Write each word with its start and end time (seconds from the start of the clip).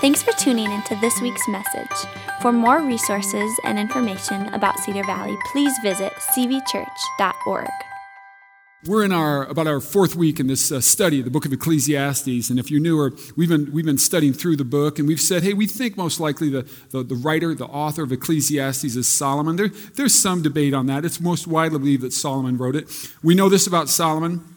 Thanks 0.00 0.22
for 0.22 0.32
tuning 0.32 0.72
into 0.72 0.96
this 0.96 1.20
week's 1.20 1.46
message. 1.46 2.10
For 2.40 2.52
more 2.52 2.80
resources 2.80 3.52
and 3.64 3.78
information 3.78 4.46
about 4.54 4.78
Cedar 4.78 5.04
Valley, 5.04 5.36
please 5.52 5.74
visit 5.82 6.14
cvchurch.org. 6.14 7.68
We're 8.86 9.04
in 9.04 9.12
our 9.12 9.44
about 9.44 9.66
our 9.66 9.78
fourth 9.78 10.16
week 10.16 10.40
in 10.40 10.46
this 10.46 10.72
uh, 10.72 10.80
study 10.80 11.20
the 11.20 11.30
book 11.30 11.44
of 11.44 11.52
Ecclesiastes, 11.52 12.48
and 12.48 12.58
if 12.58 12.70
you're 12.70 12.80
newer, 12.80 13.12
we've 13.36 13.50
been 13.50 13.70
we've 13.74 13.84
been 13.84 13.98
studying 13.98 14.32
through 14.32 14.56
the 14.56 14.64
book, 14.64 14.98
and 14.98 15.06
we've 15.06 15.20
said, 15.20 15.42
hey, 15.42 15.52
we 15.52 15.66
think 15.66 15.98
most 15.98 16.18
likely 16.18 16.48
the 16.48 16.62
the, 16.92 17.02
the 17.02 17.14
writer, 17.14 17.54
the 17.54 17.66
author 17.66 18.02
of 18.02 18.10
Ecclesiastes 18.10 18.96
is 18.96 19.06
Solomon. 19.06 19.56
There, 19.56 19.68
there's 19.68 20.14
some 20.14 20.40
debate 20.40 20.72
on 20.72 20.86
that. 20.86 21.04
It's 21.04 21.20
most 21.20 21.46
widely 21.46 21.78
believed 21.78 22.02
that 22.04 22.14
Solomon 22.14 22.56
wrote 22.56 22.74
it. 22.74 22.88
We 23.22 23.34
know 23.34 23.50
this 23.50 23.66
about 23.66 23.90
Solomon. 23.90 24.49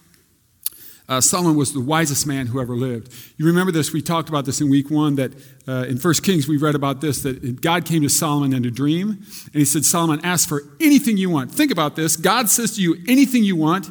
Uh, 1.10 1.20
Solomon 1.20 1.56
was 1.58 1.74
the 1.74 1.82
wisest 1.82 2.26
man 2.26 2.48
who 2.48 2.62
ever 2.62 2.76
lived. 2.76 3.14
You 3.38 3.46
remember 3.46 3.72
this? 3.72 3.92
We 3.92 4.02
talked 4.02 4.30
about 4.30 4.46
this 4.46 4.62
in 4.62 4.70
week 4.70 4.90
one. 4.90 5.16
That 5.16 5.34
uh, 5.68 5.86
in 5.88 5.98
First 5.98 6.24
Kings 6.24 6.48
we 6.48 6.58
read 6.58 6.76
about 6.76 7.02
this. 7.02 7.24
That 7.24 7.62
God 7.62 7.86
came 7.86 8.04
to 8.04 8.10
Solomon 8.10 8.54
in 8.54 8.66
a 8.66 8.72
dream, 8.72 9.10
and 9.10 9.56
He 9.56 9.66
said, 9.66 9.84
"Solomon, 9.84 10.22
ask 10.24 10.48
for 10.48 10.64
anything 10.80 11.18
you 11.18 11.30
want." 11.30 11.52
Think 11.52 11.72
about 11.72 11.96
this. 11.96 12.16
God 12.16 12.50
says 12.50 12.76
to 12.76 12.82
you, 12.82 12.96
"Anything 13.08 13.44
you 13.44 13.56
want," 13.56 13.90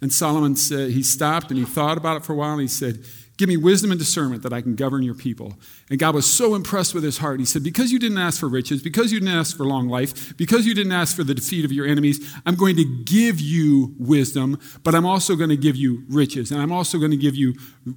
and 0.00 0.12
Solomon 0.12 0.56
said 0.56 0.90
he 0.90 1.02
stopped 1.02 1.50
and 1.50 1.58
he 1.58 1.64
thought 1.64 1.96
about 1.96 2.16
it 2.16 2.24
for 2.24 2.32
a 2.32 2.36
while, 2.36 2.52
and 2.52 2.60
he 2.60 2.68
said, 2.68 3.04
Give 3.38 3.48
me 3.48 3.56
wisdom 3.56 3.90
and 3.90 3.98
discernment 3.98 4.42
that 4.42 4.52
I 4.52 4.60
can 4.60 4.76
govern 4.76 5.02
your 5.02 5.14
people. 5.14 5.54
And 5.88 5.98
God 5.98 6.14
was 6.14 6.30
so 6.30 6.54
impressed 6.54 6.94
with 6.94 7.02
his 7.02 7.18
heart. 7.18 7.40
He 7.40 7.46
said, 7.46 7.62
Because 7.62 7.90
you 7.90 7.98
didn't 7.98 8.18
ask 8.18 8.38
for 8.38 8.46
riches, 8.46 8.82
because 8.82 9.10
you 9.10 9.20
didn't 9.20 9.34
ask 9.34 9.56
for 9.56 9.64
long 9.64 9.88
life, 9.88 10.36
because 10.36 10.66
you 10.66 10.74
didn't 10.74 10.92
ask 10.92 11.16
for 11.16 11.24
the 11.24 11.34
defeat 11.34 11.64
of 11.64 11.72
your 11.72 11.86
enemies, 11.86 12.20
I'm 12.44 12.56
going 12.56 12.76
to 12.76 12.84
give 12.84 13.40
you 13.40 13.94
wisdom, 13.98 14.60
but 14.84 14.94
I'm 14.94 15.06
also 15.06 15.34
going 15.34 15.48
to 15.48 15.56
give 15.56 15.76
you 15.76 16.04
riches, 16.08 16.50
and 16.50 16.60
I'm 16.60 16.72
also 16.72 16.98
going 16.98 17.10
to 17.10 17.16
give 17.16 17.34
you 17.34 17.54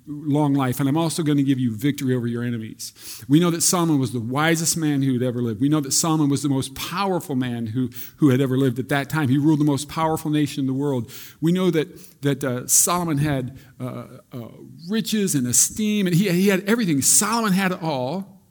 long 0.08 0.54
life, 0.54 0.80
and 0.80 0.88
I'm 0.88 0.98
also 0.98 1.22
going 1.22 1.38
to 1.38 1.44
give 1.44 1.60
you 1.60 1.76
victory 1.76 2.16
over 2.16 2.28
your 2.28 2.44
enemies. 2.44 2.94
We 3.28 3.42
know 3.42 3.52
that 3.52 3.62
Solomon 3.62 4.00
was 4.00 4.14
the 4.14 4.22
wisest 4.22 4.78
man 4.78 5.02
who 5.02 5.14
had 5.14 5.22
ever 5.22 5.42
lived. 5.42 5.60
We 5.60 5.70
know 5.70 5.82
that 5.82 5.92
Solomon 5.92 6.30
was 6.30 6.44
the 6.44 6.50
most 6.50 6.76
powerful 6.76 7.36
man 7.36 7.68
who, 7.68 7.90
who 8.18 8.30
had 8.30 8.40
ever 8.40 8.58
lived 8.58 8.80
at 8.80 8.88
that 8.90 9.10
time. 9.10 9.28
He 9.28 9.38
ruled 9.38 9.60
the 9.60 9.66
most 9.66 9.90
powerful 9.90 10.32
nation 10.32 10.62
in 10.62 10.68
the 10.68 10.74
world. 10.74 11.12
We 11.42 11.52
know 11.52 11.72
that, 11.72 12.22
that 12.22 12.44
uh, 12.44 12.68
Solomon 12.68 13.18
had 13.18 13.58
uh, 13.80 14.06
uh, 14.32 14.48
riches 14.88 15.25
and 15.34 15.48
esteem, 15.48 16.06
and 16.06 16.16
he, 16.16 16.30
he 16.30 16.50
had 16.50 16.64
everything. 16.70 17.02
Solomon 17.02 17.54
had 17.54 17.72
it 17.72 17.82
all. 17.82 18.42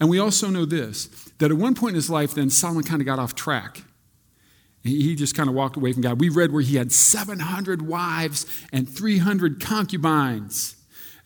And 0.00 0.08
we 0.08 0.18
also 0.18 0.48
know 0.48 0.64
this 0.64 1.06
that 1.38 1.50
at 1.50 1.56
one 1.56 1.74
point 1.74 1.90
in 1.90 1.96
his 1.96 2.08
life, 2.08 2.34
then 2.34 2.48
Solomon 2.48 2.84
kind 2.84 3.02
of 3.02 3.06
got 3.06 3.18
off 3.18 3.34
track. 3.34 3.82
He 4.82 5.14
just 5.14 5.34
kind 5.34 5.48
of 5.48 5.54
walked 5.54 5.76
away 5.76 5.92
from 5.92 6.00
God. 6.00 6.20
We 6.20 6.30
read 6.30 6.52
where 6.52 6.62
he 6.62 6.76
had 6.76 6.90
700 6.90 7.82
wives 7.82 8.46
and 8.72 8.88
300 8.88 9.60
concubines. 9.60 10.76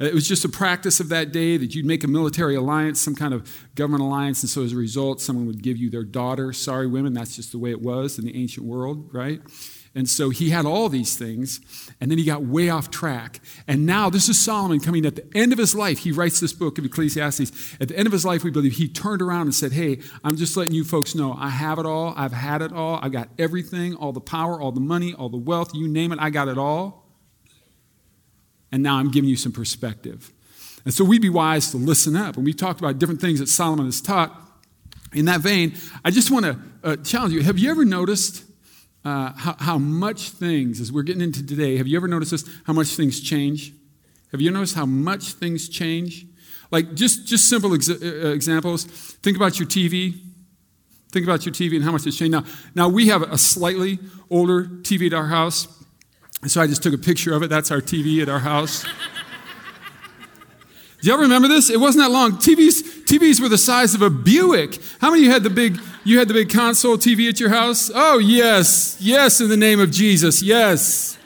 It 0.00 0.12
was 0.12 0.26
just 0.26 0.44
a 0.44 0.48
practice 0.48 0.98
of 0.98 1.08
that 1.10 1.30
day 1.30 1.56
that 1.56 1.72
you'd 1.72 1.86
make 1.86 2.02
a 2.02 2.08
military 2.08 2.56
alliance, 2.56 3.00
some 3.00 3.14
kind 3.14 3.32
of 3.32 3.48
government 3.76 4.02
alliance, 4.02 4.42
and 4.42 4.50
so 4.50 4.64
as 4.64 4.72
a 4.72 4.76
result, 4.76 5.20
someone 5.20 5.46
would 5.46 5.62
give 5.62 5.76
you 5.76 5.88
their 5.88 6.02
daughter. 6.02 6.52
Sorry, 6.52 6.88
women, 6.88 7.14
that's 7.14 7.36
just 7.36 7.52
the 7.52 7.58
way 7.58 7.70
it 7.70 7.80
was 7.80 8.18
in 8.18 8.24
the 8.24 8.36
ancient 8.36 8.66
world, 8.66 9.08
right? 9.14 9.40
And 9.96 10.08
so 10.08 10.30
he 10.30 10.50
had 10.50 10.66
all 10.66 10.88
these 10.88 11.16
things, 11.16 11.60
and 12.00 12.10
then 12.10 12.18
he 12.18 12.24
got 12.24 12.42
way 12.42 12.68
off 12.68 12.90
track. 12.90 13.38
And 13.68 13.86
now, 13.86 14.10
this 14.10 14.28
is 14.28 14.42
Solomon 14.44 14.80
coming 14.80 15.06
at 15.06 15.14
the 15.14 15.24
end 15.36 15.52
of 15.52 15.58
his 15.58 15.72
life. 15.72 15.98
He 15.98 16.10
writes 16.10 16.40
this 16.40 16.52
book 16.52 16.78
of 16.78 16.84
Ecclesiastes. 16.84 17.76
At 17.80 17.88
the 17.88 17.96
end 17.96 18.06
of 18.06 18.12
his 18.12 18.24
life, 18.24 18.42
we 18.42 18.50
believe 18.50 18.72
he 18.72 18.88
turned 18.88 19.22
around 19.22 19.42
and 19.42 19.54
said, 19.54 19.70
Hey, 19.70 20.00
I'm 20.24 20.36
just 20.36 20.56
letting 20.56 20.74
you 20.74 20.82
folks 20.82 21.14
know 21.14 21.36
I 21.38 21.48
have 21.48 21.78
it 21.78 21.86
all. 21.86 22.12
I've 22.16 22.32
had 22.32 22.60
it 22.60 22.72
all. 22.72 22.98
I've 23.02 23.12
got 23.12 23.28
everything 23.38 23.94
all 23.94 24.10
the 24.12 24.20
power, 24.20 24.60
all 24.60 24.72
the 24.72 24.80
money, 24.80 25.14
all 25.14 25.28
the 25.28 25.36
wealth, 25.36 25.74
you 25.74 25.86
name 25.86 26.10
it, 26.10 26.18
I 26.20 26.30
got 26.30 26.48
it 26.48 26.58
all. 26.58 27.06
And 28.72 28.82
now 28.82 28.96
I'm 28.96 29.12
giving 29.12 29.30
you 29.30 29.36
some 29.36 29.52
perspective. 29.52 30.32
And 30.84 30.92
so 30.92 31.04
we'd 31.04 31.22
be 31.22 31.30
wise 31.30 31.70
to 31.70 31.76
listen 31.76 32.16
up. 32.16 32.36
And 32.36 32.44
we 32.44 32.52
talked 32.52 32.80
about 32.80 32.98
different 32.98 33.20
things 33.20 33.38
that 33.38 33.48
Solomon 33.48 33.86
has 33.86 34.00
taught. 34.00 34.40
In 35.12 35.26
that 35.26 35.40
vein, 35.40 35.74
I 36.04 36.10
just 36.10 36.32
want 36.32 36.44
to 36.44 36.58
uh, 36.82 36.96
challenge 36.96 37.32
you. 37.32 37.42
Have 37.42 37.56
you 37.56 37.70
ever 37.70 37.84
noticed 37.84 38.44
uh, 39.04 39.32
how, 39.34 39.56
how 39.58 39.78
much 39.78 40.30
things, 40.30 40.80
as 40.80 40.90
we're 40.90 41.02
getting 41.02 41.22
into 41.22 41.46
today, 41.46 41.76
have 41.76 41.86
you 41.86 41.96
ever 41.96 42.08
noticed 42.08 42.30
this? 42.30 42.48
How 42.66 42.72
much 42.72 42.88
things 42.88 43.20
change? 43.20 43.74
Have 44.32 44.40
you 44.40 44.50
noticed 44.50 44.74
how 44.74 44.86
much 44.86 45.34
things 45.34 45.68
change? 45.68 46.26
Like 46.70 46.94
just, 46.94 47.26
just 47.26 47.48
simple 47.48 47.74
ex- 47.74 47.90
uh, 47.90 48.32
examples. 48.34 48.84
Think 48.84 49.36
about 49.36 49.58
your 49.58 49.68
TV. 49.68 50.14
Think 51.12 51.24
about 51.24 51.46
your 51.46 51.54
TV 51.54 51.76
and 51.76 51.84
how 51.84 51.92
much 51.92 52.06
it's 52.06 52.16
changed. 52.16 52.32
Now, 52.32 52.44
now 52.74 52.88
we 52.88 53.08
have 53.08 53.22
a 53.22 53.38
slightly 53.38 53.98
older 54.30 54.64
TV 54.64 55.06
at 55.06 55.12
our 55.12 55.26
house. 55.26 55.68
So 56.46 56.60
I 56.60 56.66
just 56.66 56.82
took 56.82 56.94
a 56.94 56.98
picture 56.98 57.32
of 57.34 57.42
it. 57.42 57.48
That's 57.48 57.70
our 57.70 57.80
TV 57.80 58.22
at 58.22 58.28
our 58.28 58.40
house. 58.40 58.84
Do 61.04 61.10
y'all 61.10 61.20
remember 61.20 61.48
this? 61.48 61.68
It 61.68 61.78
wasn't 61.78 62.02
that 62.02 62.10
long. 62.10 62.38
TVs, 62.38 63.04
TVs 63.04 63.38
were 63.38 63.50
the 63.50 63.58
size 63.58 63.94
of 63.94 64.00
a 64.00 64.08
Buick. 64.08 64.78
How 65.02 65.10
many 65.10 65.24
of 65.24 65.26
you 65.26 65.32
had 65.32 65.42
the 65.42 65.50
big, 65.50 65.78
you 66.02 66.18
had 66.18 66.28
the 66.28 66.32
big 66.32 66.48
console 66.48 66.96
TV 66.96 67.28
at 67.28 67.38
your 67.38 67.50
house? 67.50 67.90
Oh, 67.94 68.16
yes. 68.16 68.96
Yes, 69.00 69.38
in 69.38 69.50
the 69.50 69.56
name 69.58 69.80
of 69.80 69.90
Jesus. 69.90 70.42
Yes. 70.42 71.18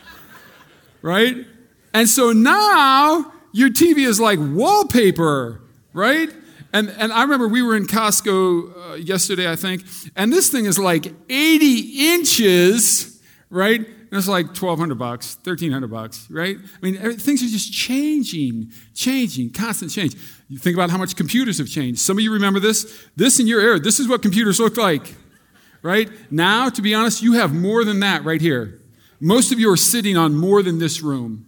Right? 1.00 1.47
And 1.94 2.09
so 2.09 2.33
now 2.33 3.33
your 3.53 3.71
TV 3.71 3.99
is 3.99 4.19
like 4.19 4.41
wallpaper, 4.43 5.61
right? 5.93 6.28
And, 6.72 6.91
and 6.99 7.12
I 7.12 7.22
remember 7.22 7.47
we 7.47 7.62
were 7.62 7.77
in 7.77 7.87
Costco 7.87 8.94
uh, 8.94 8.94
yesterday, 8.97 9.49
I 9.49 9.55
think, 9.55 9.84
and 10.17 10.33
this 10.33 10.50
thing 10.50 10.65
is 10.65 10.81
like 10.81 11.06
80 11.31 12.15
inches, 12.15 13.22
right? 13.49 13.87
It's 14.11 14.29
like 14.29 14.47
1200 14.47 14.99
bucks, 14.99 15.37
1300 15.45 15.91
bucks, 15.91 16.27
right? 16.31 16.57
I 16.59 16.79
mean, 16.81 16.97
things 17.19 17.43
are 17.43 17.49
just 17.49 17.73
changing, 17.73 18.73
changing, 18.95 19.51
constant 19.51 19.91
change. 19.91 20.17
You 20.49 20.59
think 20.59 20.77
about 20.77 20.91
how 20.91 20.97
much 20.97 21.15
computers 21.15 21.59
have 21.59 21.69
changed. 21.69 22.01
Some 22.01 22.17
of 22.17 22.23
you 22.23 22.33
remember 22.33 22.59
this. 22.59 23.07
This 23.17 23.39
in 23.39 23.47
your 23.47 23.61
era, 23.61 23.79
this 23.79 24.01
is 24.01 24.09
what 24.09 24.23
computers 24.23 24.59
look 24.59 24.77
like, 24.77 25.15
right? 25.83 26.09
Now, 26.31 26.71
to 26.71 26.81
be 26.81 26.95
honest, 26.95 27.23
you 27.23 27.35
have 27.35 27.55
more 27.55 27.85
than 27.85 28.01
that 28.01 28.25
right 28.25 28.41
here. 28.41 28.81
Most 29.21 29.53
of 29.53 29.61
you 29.61 29.71
are 29.71 29.77
sitting 29.77 30.17
on 30.17 30.35
more 30.35 30.63
than 30.63 30.79
this 30.79 31.03
room 31.03 31.47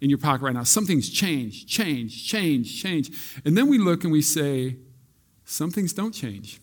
in 0.00 0.10
your 0.10 0.18
pocket 0.18 0.44
right 0.44 0.54
now. 0.54 0.62
Something's 0.62 1.10
changed, 1.10 1.68
changed, 1.68 2.26
changed, 2.26 2.80
changed. 2.80 3.14
And 3.44 3.56
then 3.56 3.68
we 3.68 3.78
look 3.78 4.04
and 4.04 4.12
we 4.12 4.22
say, 4.22 4.76
some 5.44 5.70
things 5.70 5.92
don't 5.92 6.12
change. 6.12 6.60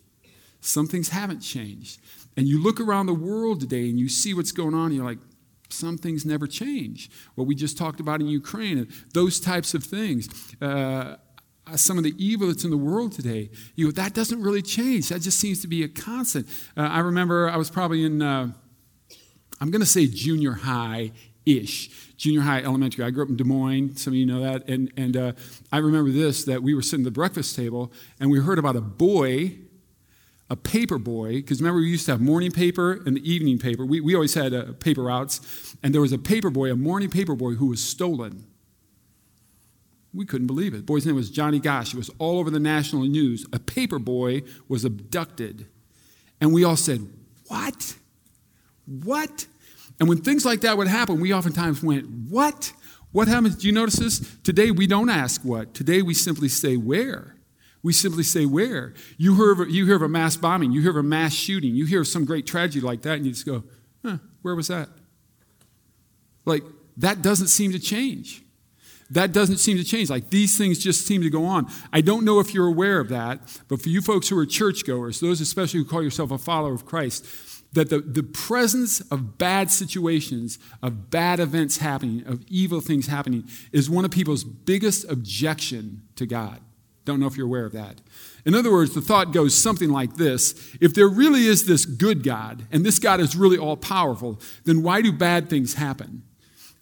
Some 0.62 0.88
things 0.88 1.10
haven't 1.10 1.40
changed. 1.40 2.00
And 2.38 2.48
you 2.48 2.62
look 2.62 2.80
around 2.80 3.08
the 3.08 3.14
world 3.14 3.60
today 3.60 3.90
and 3.90 4.00
you 4.00 4.10
see 4.10 4.34
what's 4.34 4.52
going 4.52 4.74
on, 4.74 4.88
and 4.88 4.96
you're 4.96 5.06
like, 5.06 5.20
some 5.74 5.98
things 5.98 6.26
never 6.26 6.48
change. 6.48 7.10
What 7.36 7.48
we 7.48 7.56
just 7.56 7.78
talked 7.78 8.00
about 8.00 8.22
in 8.22 8.28
Ukraine, 8.28 8.88
those 9.14 9.40
types 9.40 9.74
of 9.74 9.84
things. 9.84 10.30
Uh, 10.62 11.18
some 11.76 11.98
of 11.98 12.04
the 12.04 12.14
evil 12.18 12.48
that's 12.48 12.66
in 12.66 12.72
the 12.72 12.78
world 12.78 13.14
today, 13.14 13.50
you 13.76 13.86
know, 13.86 13.92
that 13.92 14.14
doesn't 14.14 14.42
really 14.42 14.62
change. 14.62 15.10
That 15.10 15.22
just 15.22 15.40
seems 15.40 15.62
to 15.62 15.68
be 15.68 15.84
a 15.84 15.88
constant. 15.88 16.48
Uh, 16.76 16.82
I 16.82 17.00
remember 17.00 17.50
I 17.50 17.58
was 17.58 17.70
probably 17.70 18.04
in, 18.04 18.22
uh, 18.22 18.52
I'm 19.62 19.72
going 19.72 19.82
to 19.82 19.86
say 19.88 20.06
junior 20.08 20.52
high 20.54 21.12
ish, 21.46 21.90
junior 22.18 22.42
high, 22.42 22.62
elementary. 22.62 23.06
I 23.06 23.12
grew 23.12 23.24
up 23.24 23.30
in 23.30 23.38
Des 23.38 23.44
Moines. 23.44 23.96
Some 23.96 24.14
of 24.14 24.18
you 24.18 24.26
know 24.26 24.42
that. 24.42 24.68
And, 24.68 24.92
and 24.98 25.16
uh, 25.16 25.32
I 25.72 25.78
remember 25.78 26.12
this 26.12 26.46
that 26.46 26.64
we 26.64 26.74
were 26.74 26.82
sitting 26.82 27.06
at 27.06 27.06
the 27.06 27.12
breakfast 27.12 27.56
table 27.56 27.92
and 28.20 28.30
we 28.30 28.40
heard 28.40 28.60
about 28.60 28.76
a 28.76 28.82
boy 28.82 29.58
a 30.50 30.56
paper 30.56 30.98
boy, 30.98 31.34
because 31.34 31.62
remember 31.62 31.80
we 31.80 31.90
used 31.90 32.06
to 32.06 32.12
have 32.12 32.22
morning 32.22 32.52
paper 32.52 33.02
and 33.06 33.18
the 33.18 33.32
evening 33.32 33.58
paper. 33.58 33.86
We, 33.86 34.02
we 34.02 34.14
always 34.14 34.34
had 34.34 34.54
uh, 34.54 34.74
paper 34.74 35.04
routes, 35.04 35.76
and 35.82 35.94
there 35.94 36.02
was 36.02 36.12
a 36.12 36.18
paper 36.18 36.50
boy, 36.50 36.72
a 36.72 36.76
morning 36.76 37.10
paper 37.10 37.36
boy, 37.36 37.54
who 37.54 37.68
was 37.68 37.84
stolen. 37.84 38.46
We 40.14 40.26
couldn't 40.26 40.48
believe 40.48 40.74
it. 40.74 40.86
boy's 40.86 41.06
name 41.06 41.16
was 41.16 41.32
Johnny 41.32 41.60
Gosch. 41.60 41.94
It 41.94 41.98
was 41.98 42.12
all 42.20 42.40
over 42.40 42.52
the 42.52 42.60
national 42.60 43.04
news. 43.04 43.48
A 43.52 43.60
paper 43.60 43.98
boy 43.98 44.44
was 44.68 44.86
abducted. 44.86 45.68
And 46.40 46.54
we 46.54 46.64
all 46.64 46.76
said, 46.76 47.08
What? 47.48 47.96
What? 48.86 49.48
And 50.00 50.08
when 50.08 50.20
things 50.20 50.46
like 50.46 50.62
that 50.62 50.78
would 50.78 50.88
happen, 50.88 51.20
we 51.20 51.34
oftentimes 51.34 51.82
went, 51.82 52.08
What? 52.30 52.74
What 53.12 53.28
happens? 53.28 53.56
Do 53.56 53.68
you 53.68 53.74
notice 53.74 53.96
this? 53.96 54.38
Today 54.44 54.72
we 54.72 54.88
don't 54.88 55.10
ask 55.10 55.42
what. 55.44 55.74
Today 55.74 56.02
we 56.02 56.14
simply 56.14 56.50
say 56.50 56.78
where. 56.78 57.36
We 57.84 57.94
simply 57.94 58.24
say, 58.24 58.46
Where? 58.46 58.94
You 59.18 59.36
hear, 59.36 59.52
of, 59.52 59.70
you 59.70 59.86
hear 59.86 59.98
of 59.98 60.02
a 60.02 60.10
mass 60.10 60.38
bombing, 60.38 60.72
you 60.72 60.82
hear 60.82 60.92
of 60.92 60.98
a 60.98 61.04
mass 61.04 61.34
shooting, 61.34 61.76
you 61.76 61.86
hear 61.86 62.02
of 62.02 62.08
some 62.08 62.26
great 62.26 62.48
tragedy 62.48 62.82
like 62.82 63.02
that, 63.04 63.18
and 63.18 63.26
you 63.26 63.34
just 63.34 63.46
go, 63.46 63.64
huh, 64.04 64.18
Where 64.42 64.56
was 64.56 64.70
that? 64.70 64.90
Like, 66.46 66.64
that 66.98 67.22
doesn't 67.22 67.48
seem 67.48 67.72
to 67.74 67.80
change. 67.80 68.42
That 69.10 69.32
doesn't 69.32 69.58
seem 69.58 69.78
to 69.78 69.84
change. 69.84 70.10
Like, 70.10 70.30
these 70.30 70.58
things 70.58 70.80
just 70.80 71.06
seem 71.06 71.22
to 71.22 71.30
go 71.30 71.46
on. 71.46 71.70
I 71.92 72.02
don't 72.02 72.26
know 72.26 72.40
if 72.40 72.54
you're 72.54 72.68
aware 72.68 73.00
of 73.00 73.10
that, 73.10 73.62
but 73.68 73.82
for 73.82 73.90
you 73.90 74.02
folks 74.02 74.30
who 74.30 74.38
are 74.38 74.46
churchgoers, 74.46 75.20
those 75.20 75.42
especially 75.42 75.80
who 75.80 75.86
call 75.86 76.02
yourself 76.02 76.32
a 76.32 76.38
follower 76.38 76.74
of 76.74 76.86
Christ, 76.86 77.26
that 77.74 77.90
the, 77.90 78.00
the 78.00 78.24
presence 78.24 79.02
of 79.12 79.38
bad 79.38 79.72
situations, 79.72 80.58
of 80.82 81.10
bad 81.10 81.40
events 81.40 81.78
happening, 81.78 82.26
of 82.26 82.44
evil 82.48 82.82
things 82.82 83.08
happening, 83.08 83.48
is 83.72 83.90
one 83.90 84.06
of 84.06 84.12
people's 84.12 84.44
biggest 84.44 85.10
objection 85.10 86.04
to 86.16 86.26
God. 86.26 86.62
Don't 87.06 87.20
know 87.20 87.28
if 87.28 87.36
you're 87.36 87.48
aware 87.48 87.66
of 87.66 87.74
that. 87.74 88.00
In 88.46 88.56
other 88.56 88.72
words, 88.72 88.94
the 88.94 89.02
thought 89.02 89.34
goes 89.34 89.56
something 89.56 89.90
like 89.90 90.16
this 90.16 90.76
If 90.80 90.94
there 90.94 91.08
really 91.08 91.46
is 91.46 91.66
this 91.66 91.86
good 91.86 92.24
God, 92.24 92.66
and 92.72 92.86
this 92.86 93.00
God 93.00 93.20
is 93.20 93.36
really 93.36 93.58
all 93.58 93.78
powerful, 93.78 94.40
then 94.66 94.84
why 94.84 95.02
do 95.02 95.12
bad 95.12 95.50
things 95.50 95.76
happen? 95.76 96.24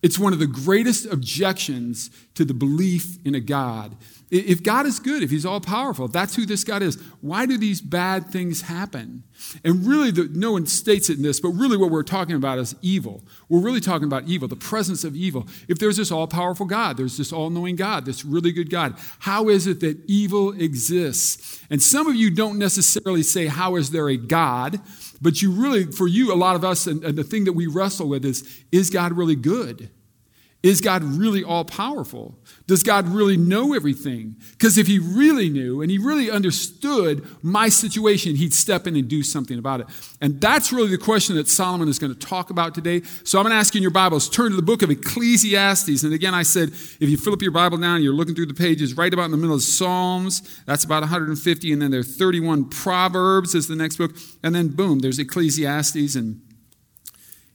It's 0.01 0.17
one 0.17 0.33
of 0.33 0.39
the 0.39 0.47
greatest 0.47 1.05
objections 1.05 2.09
to 2.33 2.43
the 2.43 2.53
belief 2.53 3.17
in 3.23 3.35
a 3.35 3.39
God. 3.39 3.95
If 4.31 4.63
God 4.63 4.85
is 4.85 4.99
good, 5.01 5.23
if 5.23 5.29
He's 5.29 5.45
all 5.45 5.59
powerful, 5.59 6.05
if 6.05 6.13
that's 6.13 6.35
who 6.35 6.45
this 6.45 6.63
God 6.63 6.81
is, 6.81 6.95
why 7.19 7.45
do 7.45 7.57
these 7.57 7.81
bad 7.81 8.27
things 8.27 8.61
happen? 8.61 9.23
And 9.65 9.85
really, 9.85 10.09
the, 10.09 10.29
no 10.31 10.53
one 10.53 10.67
states 10.67 11.09
it 11.09 11.17
in 11.17 11.23
this, 11.23 11.41
but 11.41 11.49
really 11.49 11.75
what 11.75 11.91
we're 11.91 12.01
talking 12.03 12.35
about 12.35 12.57
is 12.57 12.73
evil. 12.81 13.25
We're 13.49 13.59
really 13.59 13.81
talking 13.81 14.07
about 14.07 14.29
evil, 14.29 14.47
the 14.47 14.55
presence 14.55 15.03
of 15.03 15.17
evil. 15.17 15.47
If 15.67 15.79
there's 15.79 15.97
this 15.97 16.11
all 16.11 16.27
powerful 16.27 16.65
God, 16.65 16.95
there's 16.95 17.17
this 17.17 17.33
all 17.33 17.49
knowing 17.49 17.75
God, 17.75 18.05
this 18.05 18.23
really 18.23 18.53
good 18.53 18.69
God, 18.69 18.95
how 19.19 19.49
is 19.49 19.67
it 19.67 19.81
that 19.81 19.99
evil 20.07 20.53
exists? 20.53 21.61
And 21.69 21.83
some 21.83 22.07
of 22.07 22.15
you 22.15 22.31
don't 22.31 22.57
necessarily 22.57 23.23
say, 23.23 23.47
How 23.47 23.75
is 23.75 23.91
there 23.91 24.07
a 24.07 24.15
God? 24.15 24.79
But 25.21 25.41
you 25.41 25.51
really, 25.51 25.91
for 25.91 26.07
you, 26.07 26.33
a 26.33 26.35
lot 26.35 26.55
of 26.55 26.63
us, 26.63 26.87
and, 26.87 27.03
and 27.03 27.17
the 27.17 27.23
thing 27.25 27.43
that 27.45 27.53
we 27.53 27.67
wrestle 27.67 28.07
with 28.07 28.23
is, 28.23 28.63
Is 28.71 28.89
God 28.89 29.11
really 29.11 29.35
good? 29.35 29.89
Is 30.63 30.79
God 30.79 31.03
really 31.03 31.43
all 31.43 31.65
powerful? 31.65 32.37
Does 32.67 32.83
God 32.83 33.07
really 33.07 33.35
know 33.35 33.73
everything? 33.73 34.35
Because 34.51 34.77
if 34.77 34.85
he 34.85 34.99
really 34.99 35.49
knew 35.49 35.81
and 35.81 35.89
he 35.89 35.97
really 35.97 36.29
understood 36.29 37.25
my 37.41 37.67
situation, 37.67 38.35
he'd 38.35 38.53
step 38.53 38.85
in 38.85 38.95
and 38.95 39.07
do 39.07 39.23
something 39.23 39.57
about 39.57 39.81
it. 39.81 39.87
And 40.21 40.39
that's 40.39 40.71
really 40.71 40.89
the 40.89 40.99
question 40.99 41.35
that 41.37 41.47
Solomon 41.47 41.87
is 41.87 41.97
going 41.97 42.13
to 42.13 42.19
talk 42.19 42.51
about 42.51 42.75
today. 42.75 43.01
So 43.23 43.39
I'm 43.39 43.43
going 43.43 43.53
to 43.53 43.57
ask 43.57 43.73
you 43.73 43.79
in 43.79 43.81
your 43.81 43.91
Bibles, 43.91 44.29
turn 44.29 44.51
to 44.51 44.55
the 44.55 44.61
book 44.61 44.83
of 44.83 44.91
Ecclesiastes. 44.91 46.03
And 46.03 46.13
again, 46.13 46.35
I 46.35 46.43
said, 46.43 46.69
if 46.69 47.09
you 47.09 47.17
fill 47.17 47.33
up 47.33 47.41
your 47.41 47.51
Bible 47.51 47.79
now 47.79 47.95
and 47.95 48.03
you're 48.03 48.13
looking 48.13 48.35
through 48.35 48.45
the 48.45 48.53
pages, 48.53 48.95
right 48.95 49.11
about 49.11 49.25
in 49.25 49.31
the 49.31 49.37
middle 49.37 49.55
of 49.55 49.63
Psalms, 49.63 50.61
that's 50.67 50.83
about 50.83 51.01
150. 51.01 51.73
And 51.73 51.81
then 51.81 51.89
there 51.89 52.01
are 52.01 52.03
31 52.03 52.69
Proverbs 52.69 53.55
is 53.55 53.67
the 53.67 53.75
next 53.75 53.97
book. 53.97 54.11
And 54.43 54.53
then 54.53 54.67
boom, 54.67 54.99
there's 54.99 55.17
Ecclesiastes 55.17 56.15
and 56.15 56.39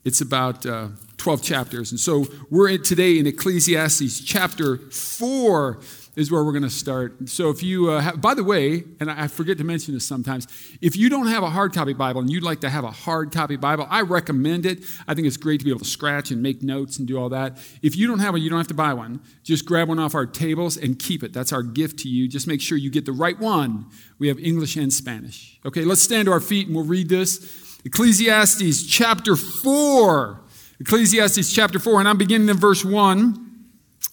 it's 0.04 0.20
about 0.20 0.66
uh, 0.66 0.88
12 1.18 1.42
chapters. 1.42 1.90
And 1.90 2.00
so 2.00 2.26
we're 2.50 2.68
in, 2.68 2.82
today 2.82 3.18
in 3.18 3.26
Ecclesiastes 3.26 4.20
chapter 4.20 4.78
4 4.78 5.80
is 6.16 6.30
where 6.30 6.42
we're 6.42 6.52
going 6.52 6.62
to 6.62 6.70
start. 6.70 7.28
So 7.28 7.50
if 7.50 7.62
you, 7.62 7.90
uh, 7.90 8.00
have, 8.00 8.20
by 8.22 8.34
the 8.34 8.42
way, 8.42 8.84
and 9.00 9.10
I 9.10 9.28
forget 9.28 9.58
to 9.58 9.64
mention 9.64 9.92
this 9.92 10.06
sometimes, 10.06 10.48
if 10.80 10.96
you 10.96 11.10
don't 11.10 11.26
have 11.26 11.42
a 11.42 11.50
hard 11.50 11.74
copy 11.74 11.92
Bible 11.92 12.22
and 12.22 12.30
you'd 12.30 12.42
like 12.42 12.60
to 12.62 12.70
have 12.70 12.84
a 12.84 12.90
hard 12.90 13.32
copy 13.32 13.56
Bible, 13.56 13.86
I 13.90 14.00
recommend 14.00 14.64
it. 14.64 14.82
I 15.06 15.14
think 15.14 15.26
it's 15.26 15.36
great 15.36 15.58
to 15.60 15.64
be 15.64 15.70
able 15.70 15.80
to 15.80 15.86
scratch 15.86 16.30
and 16.30 16.42
make 16.42 16.62
notes 16.62 16.98
and 16.98 17.06
do 17.06 17.18
all 17.18 17.28
that. 17.28 17.58
If 17.82 17.96
you 17.96 18.06
don't 18.06 18.20
have 18.20 18.32
one, 18.32 18.42
you 18.42 18.48
don't 18.48 18.58
have 18.58 18.68
to 18.68 18.74
buy 18.74 18.94
one. 18.94 19.20
Just 19.44 19.66
grab 19.66 19.88
one 19.88 19.98
off 19.98 20.14
our 20.14 20.26
tables 20.26 20.78
and 20.78 20.98
keep 20.98 21.22
it. 21.22 21.34
That's 21.34 21.52
our 21.52 21.62
gift 21.62 21.98
to 22.00 22.08
you. 22.08 22.28
Just 22.28 22.46
make 22.46 22.62
sure 22.62 22.78
you 22.78 22.90
get 22.90 23.04
the 23.04 23.12
right 23.12 23.38
one. 23.38 23.86
We 24.18 24.28
have 24.28 24.38
English 24.38 24.76
and 24.76 24.90
Spanish. 24.90 25.60
Okay, 25.66 25.84
let's 25.84 26.02
stand 26.02 26.26
to 26.26 26.32
our 26.32 26.40
feet 26.40 26.66
and 26.66 26.74
we'll 26.74 26.86
read 26.86 27.10
this. 27.10 27.80
Ecclesiastes 27.84 28.86
chapter 28.86 29.36
4. 29.36 30.45
Ecclesiastes 30.78 31.52
chapter 31.52 31.78
4, 31.78 32.00
and 32.00 32.08
I'm 32.08 32.18
beginning 32.18 32.50
in 32.50 32.56
verse 32.56 32.84
1, 32.84 33.66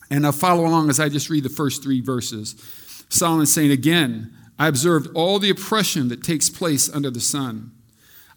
and 0.10 0.26
I'll 0.26 0.32
follow 0.32 0.66
along 0.66 0.90
as 0.90 1.00
I 1.00 1.10
just 1.10 1.30
read 1.30 1.44
the 1.44 1.50
first 1.50 1.84
three 1.84 2.00
verses. 2.00 2.56
Solomon 3.10 3.46
saying, 3.46 3.72
Again, 3.72 4.34
I 4.58 4.68
observed 4.68 5.10
all 5.14 5.40
the 5.40 5.50
oppression 5.50 6.08
that 6.08 6.24
takes 6.24 6.50
place 6.50 6.90
under 6.90 7.10
the 7.10 7.20
sun. 7.20 7.72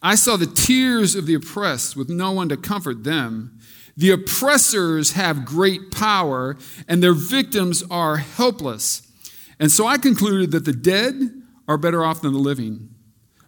I 0.02 0.16
saw 0.16 0.36
the 0.36 0.46
tears 0.46 1.14
of 1.14 1.26
the 1.26 1.34
oppressed 1.34 1.96
with 1.96 2.08
no 2.08 2.32
one 2.32 2.48
to 2.48 2.56
comfort 2.56 3.04
them. 3.04 3.60
The 3.96 4.10
oppressors 4.10 5.12
have 5.12 5.44
great 5.44 5.92
power, 5.92 6.56
and 6.88 7.02
their 7.02 7.14
victims 7.14 7.84
are 7.90 8.16
helpless. 8.16 9.02
And 9.60 9.70
so 9.70 9.86
I 9.86 9.98
concluded 9.98 10.50
that 10.50 10.64
the 10.64 10.72
dead 10.72 11.14
are 11.68 11.78
better 11.78 12.04
off 12.04 12.22
than 12.22 12.32
the 12.32 12.38
living. 12.38 12.88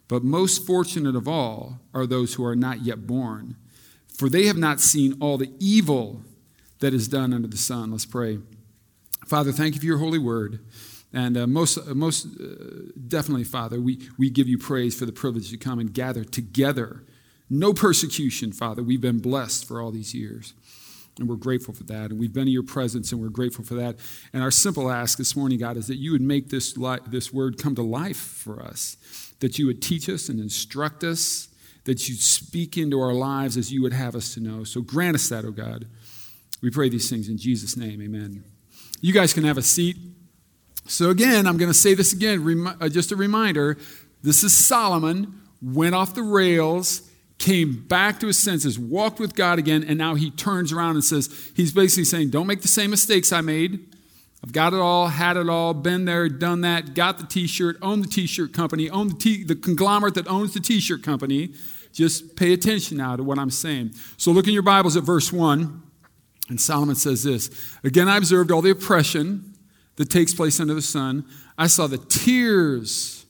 But 0.06 0.24
most 0.24 0.66
fortunate 0.66 1.16
of 1.16 1.28
all 1.28 1.80
are 1.92 2.06
those 2.06 2.34
who 2.34 2.44
are 2.44 2.56
not 2.56 2.82
yet 2.82 3.06
born, 3.06 3.56
for 4.18 4.28
they 4.28 4.46
have 4.46 4.58
not 4.58 4.80
seen 4.80 5.16
all 5.20 5.38
the 5.38 5.50
evil 5.58 6.22
that 6.80 6.92
is 6.92 7.08
done 7.08 7.32
under 7.32 7.48
the 7.48 7.56
sun. 7.56 7.92
Let's 7.92 8.04
pray. 8.04 8.38
Father, 9.26 9.52
thank 9.52 9.74
you 9.74 9.80
for 9.80 9.86
your 9.86 9.98
holy 9.98 10.18
word. 10.18 10.60
And 11.12 11.36
uh, 11.38 11.46
most, 11.46 11.78
uh, 11.78 11.94
most 11.94 12.26
uh, 12.26 12.90
definitely, 13.06 13.44
Father, 13.44 13.80
we, 13.80 13.98
we 14.18 14.28
give 14.28 14.46
you 14.46 14.58
praise 14.58 14.98
for 14.98 15.06
the 15.06 15.12
privilege 15.12 15.50
to 15.50 15.56
come 15.56 15.78
and 15.78 15.92
gather 15.92 16.24
together. 16.24 17.04
No 17.48 17.72
persecution, 17.72 18.52
Father. 18.52 18.82
We've 18.82 19.00
been 19.00 19.20
blessed 19.20 19.66
for 19.66 19.80
all 19.80 19.90
these 19.90 20.14
years. 20.14 20.52
And 21.18 21.28
we're 21.28 21.36
grateful 21.36 21.72
for 21.72 21.84
that. 21.84 22.10
And 22.10 22.20
we've 22.20 22.32
been 22.32 22.46
in 22.46 22.52
your 22.52 22.62
presence 22.62 23.10
and 23.10 23.20
we're 23.20 23.28
grateful 23.28 23.64
for 23.64 23.74
that. 23.74 23.96
And 24.32 24.42
our 24.42 24.50
simple 24.50 24.90
ask 24.90 25.16
this 25.16 25.34
morning, 25.34 25.58
God, 25.58 25.76
is 25.76 25.86
that 25.86 25.96
you 25.96 26.12
would 26.12 26.20
make 26.20 26.50
this, 26.50 26.76
li- 26.76 27.00
this 27.06 27.32
word 27.32 27.60
come 27.60 27.74
to 27.74 27.82
life 27.82 28.18
for 28.18 28.62
us 28.62 28.96
that 29.40 29.58
you 29.58 29.66
would 29.66 29.80
teach 29.80 30.08
us 30.08 30.28
and 30.28 30.40
instruct 30.40 31.04
us, 31.04 31.48
that 31.88 32.06
you'd 32.06 32.20
speak 32.20 32.76
into 32.76 33.00
our 33.00 33.14
lives 33.14 33.56
as 33.56 33.72
you 33.72 33.80
would 33.80 33.94
have 33.94 34.14
us 34.14 34.34
to 34.34 34.40
know. 34.40 34.62
So 34.62 34.82
grant 34.82 35.14
us 35.14 35.30
that, 35.30 35.46
O 35.46 35.48
oh 35.48 35.50
God. 35.52 35.86
We 36.60 36.70
pray 36.70 36.90
these 36.90 37.08
things 37.08 37.30
in 37.30 37.38
Jesus' 37.38 37.78
name. 37.78 38.02
Amen. 38.02 38.44
You 39.00 39.14
guys 39.14 39.32
can 39.32 39.44
have 39.44 39.56
a 39.56 39.62
seat. 39.62 39.96
So, 40.86 41.08
again, 41.08 41.46
I'm 41.46 41.56
going 41.56 41.70
to 41.70 41.78
say 41.78 41.94
this 41.94 42.12
again, 42.12 42.66
uh, 42.78 42.90
just 42.90 43.10
a 43.10 43.16
reminder. 43.16 43.78
This 44.22 44.42
is 44.44 44.52
Solomon, 44.52 45.40
went 45.62 45.94
off 45.94 46.14
the 46.14 46.22
rails, 46.22 47.08
came 47.38 47.86
back 47.86 48.20
to 48.20 48.26
his 48.26 48.38
senses, 48.38 48.78
walked 48.78 49.18
with 49.18 49.34
God 49.34 49.58
again, 49.58 49.82
and 49.82 49.96
now 49.96 50.14
he 50.14 50.30
turns 50.30 50.72
around 50.72 50.96
and 50.96 51.04
says, 51.04 51.52
he's 51.56 51.72
basically 51.72 52.04
saying, 52.04 52.30
Don't 52.30 52.46
make 52.46 52.60
the 52.60 52.68
same 52.68 52.90
mistakes 52.90 53.32
I 53.32 53.40
made. 53.40 53.94
I've 54.44 54.52
got 54.52 54.72
it 54.72 54.78
all, 54.78 55.08
had 55.08 55.36
it 55.36 55.48
all, 55.48 55.74
been 55.74 56.04
there, 56.04 56.28
done 56.28 56.60
that, 56.60 56.94
got 56.94 57.18
the 57.18 57.24
t 57.24 57.46
shirt, 57.46 57.76
own 57.80 58.02
the 58.02 58.08
t 58.08 58.26
shirt 58.26 58.52
company, 58.52 58.90
own 58.90 59.08
the, 59.08 59.14
t- 59.14 59.44
the 59.44 59.56
conglomerate 59.56 60.14
that 60.14 60.28
owns 60.28 60.54
the 60.54 60.60
t 60.60 60.80
shirt 60.80 61.02
company. 61.02 61.54
Just 61.92 62.36
pay 62.36 62.52
attention 62.52 62.96
now 62.96 63.16
to 63.16 63.22
what 63.22 63.38
I'm 63.38 63.50
saying. 63.50 63.92
So 64.16 64.30
look 64.30 64.46
in 64.46 64.54
your 64.54 64.62
Bibles 64.62 64.96
at 64.96 65.02
verse 65.02 65.32
1, 65.32 65.82
and 66.48 66.60
Solomon 66.60 66.94
says 66.94 67.24
this 67.24 67.50
Again, 67.84 68.08
I 68.08 68.16
observed 68.16 68.50
all 68.50 68.62
the 68.62 68.70
oppression 68.70 69.54
that 69.96 70.10
takes 70.10 70.32
place 70.32 70.60
under 70.60 70.74
the 70.74 70.82
sun. 70.82 71.24
I 71.56 71.66
saw 71.66 71.86
the 71.86 71.98
tears 71.98 73.26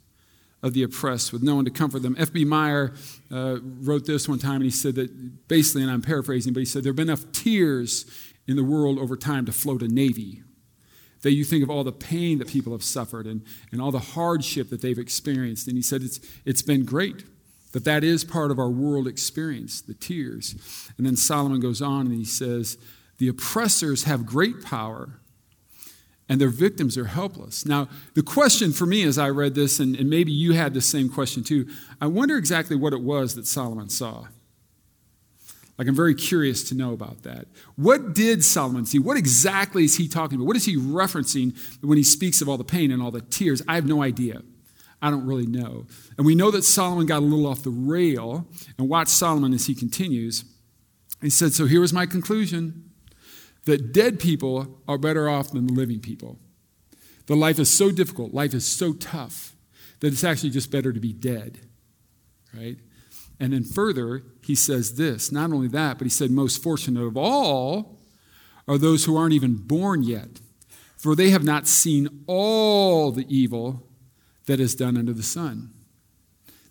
of 0.62 0.74
the 0.74 0.82
oppressed 0.82 1.32
with 1.32 1.42
no 1.42 1.54
one 1.54 1.64
to 1.64 1.70
comfort 1.70 2.02
them. 2.02 2.16
F.B. 2.18 2.44
Meyer 2.44 2.92
uh, 3.30 3.58
wrote 3.62 4.06
this 4.06 4.28
one 4.28 4.38
time, 4.38 4.56
and 4.56 4.64
he 4.64 4.70
said 4.70 4.96
that 4.96 5.48
basically, 5.48 5.82
and 5.82 5.90
I'm 5.90 6.02
paraphrasing, 6.02 6.52
but 6.52 6.60
he 6.60 6.66
said 6.66 6.82
there 6.82 6.90
have 6.90 6.96
been 6.96 7.08
enough 7.08 7.30
tears 7.32 8.06
in 8.46 8.56
the 8.56 8.64
world 8.64 8.98
over 8.98 9.16
time 9.16 9.46
to 9.46 9.52
float 9.52 9.82
a 9.82 9.88
navy 9.88 10.42
that 11.22 11.32
you 11.32 11.44
think 11.44 11.62
of 11.62 11.70
all 11.70 11.84
the 11.84 11.92
pain 11.92 12.38
that 12.38 12.48
people 12.48 12.72
have 12.72 12.84
suffered 12.84 13.26
and, 13.26 13.42
and 13.72 13.80
all 13.80 13.90
the 13.90 13.98
hardship 13.98 14.70
that 14.70 14.80
they've 14.80 14.98
experienced. 14.98 15.66
And 15.66 15.76
he 15.76 15.82
said 15.82 16.02
it's, 16.02 16.20
it's 16.44 16.62
been 16.62 16.84
great, 16.84 17.24
that 17.72 17.84
that 17.84 18.02
is 18.04 18.24
part 18.24 18.50
of 18.50 18.58
our 18.58 18.70
world 18.70 19.06
experience, 19.06 19.80
the 19.80 19.94
tears. 19.94 20.54
And 20.96 21.06
then 21.06 21.16
Solomon 21.16 21.60
goes 21.60 21.82
on 21.82 22.06
and 22.06 22.14
he 22.14 22.24
says, 22.24 22.78
The 23.18 23.28
oppressors 23.28 24.04
have 24.04 24.26
great 24.26 24.62
power 24.62 25.20
and 26.28 26.40
their 26.40 26.48
victims 26.48 26.98
are 26.98 27.06
helpless. 27.06 27.64
Now, 27.64 27.88
the 28.14 28.22
question 28.22 28.72
for 28.72 28.86
me 28.86 29.02
as 29.02 29.18
I 29.18 29.30
read 29.30 29.54
this, 29.54 29.80
and, 29.80 29.96
and 29.96 30.10
maybe 30.10 30.30
you 30.30 30.52
had 30.52 30.74
the 30.74 30.80
same 30.80 31.08
question 31.08 31.42
too, 31.42 31.66
I 32.00 32.06
wonder 32.06 32.36
exactly 32.36 32.76
what 32.76 32.92
it 32.92 33.00
was 33.00 33.34
that 33.34 33.46
Solomon 33.46 33.88
saw. 33.88 34.26
Like, 35.78 35.86
I'm 35.86 35.94
very 35.94 36.16
curious 36.16 36.64
to 36.70 36.74
know 36.74 36.92
about 36.92 37.22
that. 37.22 37.46
What 37.76 38.12
did 38.12 38.44
Solomon 38.44 38.84
see? 38.84 38.98
What 38.98 39.16
exactly 39.16 39.84
is 39.84 39.96
he 39.96 40.08
talking 40.08 40.36
about? 40.36 40.48
What 40.48 40.56
is 40.56 40.64
he 40.64 40.76
referencing 40.76 41.56
when 41.82 41.96
he 41.96 42.04
speaks 42.04 42.42
of 42.42 42.48
all 42.48 42.56
the 42.56 42.64
pain 42.64 42.90
and 42.90 43.00
all 43.00 43.12
the 43.12 43.20
tears? 43.20 43.62
I 43.68 43.76
have 43.76 43.86
no 43.86 44.02
idea. 44.02 44.42
I 45.00 45.10
don't 45.10 45.26
really 45.26 45.46
know. 45.46 45.86
And 46.16 46.26
we 46.26 46.34
know 46.34 46.50
that 46.50 46.64
Solomon 46.64 47.06
got 47.06 47.18
a 47.18 47.24
little 47.24 47.46
off 47.46 47.62
the 47.62 47.70
rail. 47.70 48.46
And 48.78 48.88
watch 48.88 49.08
Solomon 49.08 49.52
as 49.52 49.66
he 49.66 49.74
continues. 49.74 50.44
He 51.20 51.30
said, 51.30 51.52
So 51.52 51.66
here 51.66 51.80
was 51.80 51.92
my 51.92 52.06
conclusion 52.06 52.90
that 53.64 53.92
dead 53.92 54.18
people 54.18 54.80
are 54.88 54.98
better 54.98 55.28
off 55.28 55.50
than 55.50 55.66
living 55.66 56.00
people. 56.00 56.38
The 57.26 57.36
life 57.36 57.58
is 57.58 57.68
so 57.68 57.90
difficult, 57.90 58.32
life 58.32 58.54
is 58.54 58.66
so 58.66 58.94
tough, 58.94 59.54
that 60.00 60.12
it's 60.12 60.24
actually 60.24 60.50
just 60.50 60.70
better 60.70 60.92
to 60.92 61.00
be 61.00 61.12
dead, 61.12 61.60
right? 62.54 62.78
And 63.38 63.52
then 63.52 63.64
further, 63.64 64.22
he 64.42 64.54
says 64.54 64.96
this 64.96 65.30
not 65.30 65.52
only 65.52 65.68
that, 65.68 65.98
but 65.98 66.06
he 66.06 66.10
said, 66.10 66.30
Most 66.30 66.62
fortunate 66.62 67.04
of 67.04 67.16
all 67.16 67.98
are 68.66 68.78
those 68.78 69.04
who 69.04 69.16
aren't 69.16 69.34
even 69.34 69.56
born 69.56 70.02
yet, 70.02 70.40
for 70.96 71.14
they 71.14 71.30
have 71.30 71.44
not 71.44 71.66
seen 71.66 72.24
all 72.26 73.12
the 73.12 73.26
evil 73.28 73.87
that 74.48 74.58
is 74.58 74.74
done 74.74 74.96
under 74.96 75.12
the 75.12 75.22
sun. 75.22 75.70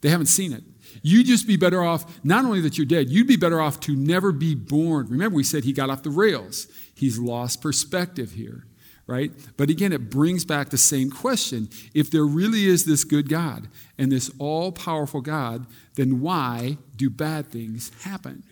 They 0.02 0.10
haven't 0.10 0.28
seen 0.28 0.54
it. 0.54 0.64
You'd 1.02 1.26
just 1.26 1.48
be 1.48 1.58
better 1.58 1.82
off, 1.84 2.24
not 2.24 2.46
only 2.46 2.62
that 2.62 2.78
you're 2.78 2.86
dead, 2.86 3.10
you'd 3.10 3.28
be 3.28 3.36
better 3.36 3.60
off 3.60 3.80
to 3.82 3.96
never 3.96 4.32
be 4.32 4.54
born. 4.54 5.08
Remember, 5.10 5.36
we 5.36 5.44
said 5.44 5.64
he 5.64 5.74
got 5.74 5.90
off 5.90 6.04
the 6.04 6.10
rails. 6.10 6.68
He's 6.94 7.18
lost 7.18 7.62
perspective 7.62 8.34
here 8.34 8.66
right? 9.08 9.32
But 9.56 9.70
again, 9.70 9.94
it 9.94 10.10
brings 10.10 10.44
back 10.46 10.70
the 10.70 10.78
same 10.78 11.10
question. 11.10 11.70
If 11.94 12.12
there 12.12 12.26
really 12.26 12.66
is 12.66 12.86
this 12.86 13.06
good 13.06 13.30
God 13.30 13.70
and 13.98 14.12
this 14.12 14.30
all 14.38 14.72
powerful 14.74 15.22
God, 15.22 15.66
then 15.96 16.20
why 16.20 16.78
do 16.96 17.10
bad 17.10 17.48
things 17.48 17.90
happen, 18.04 18.44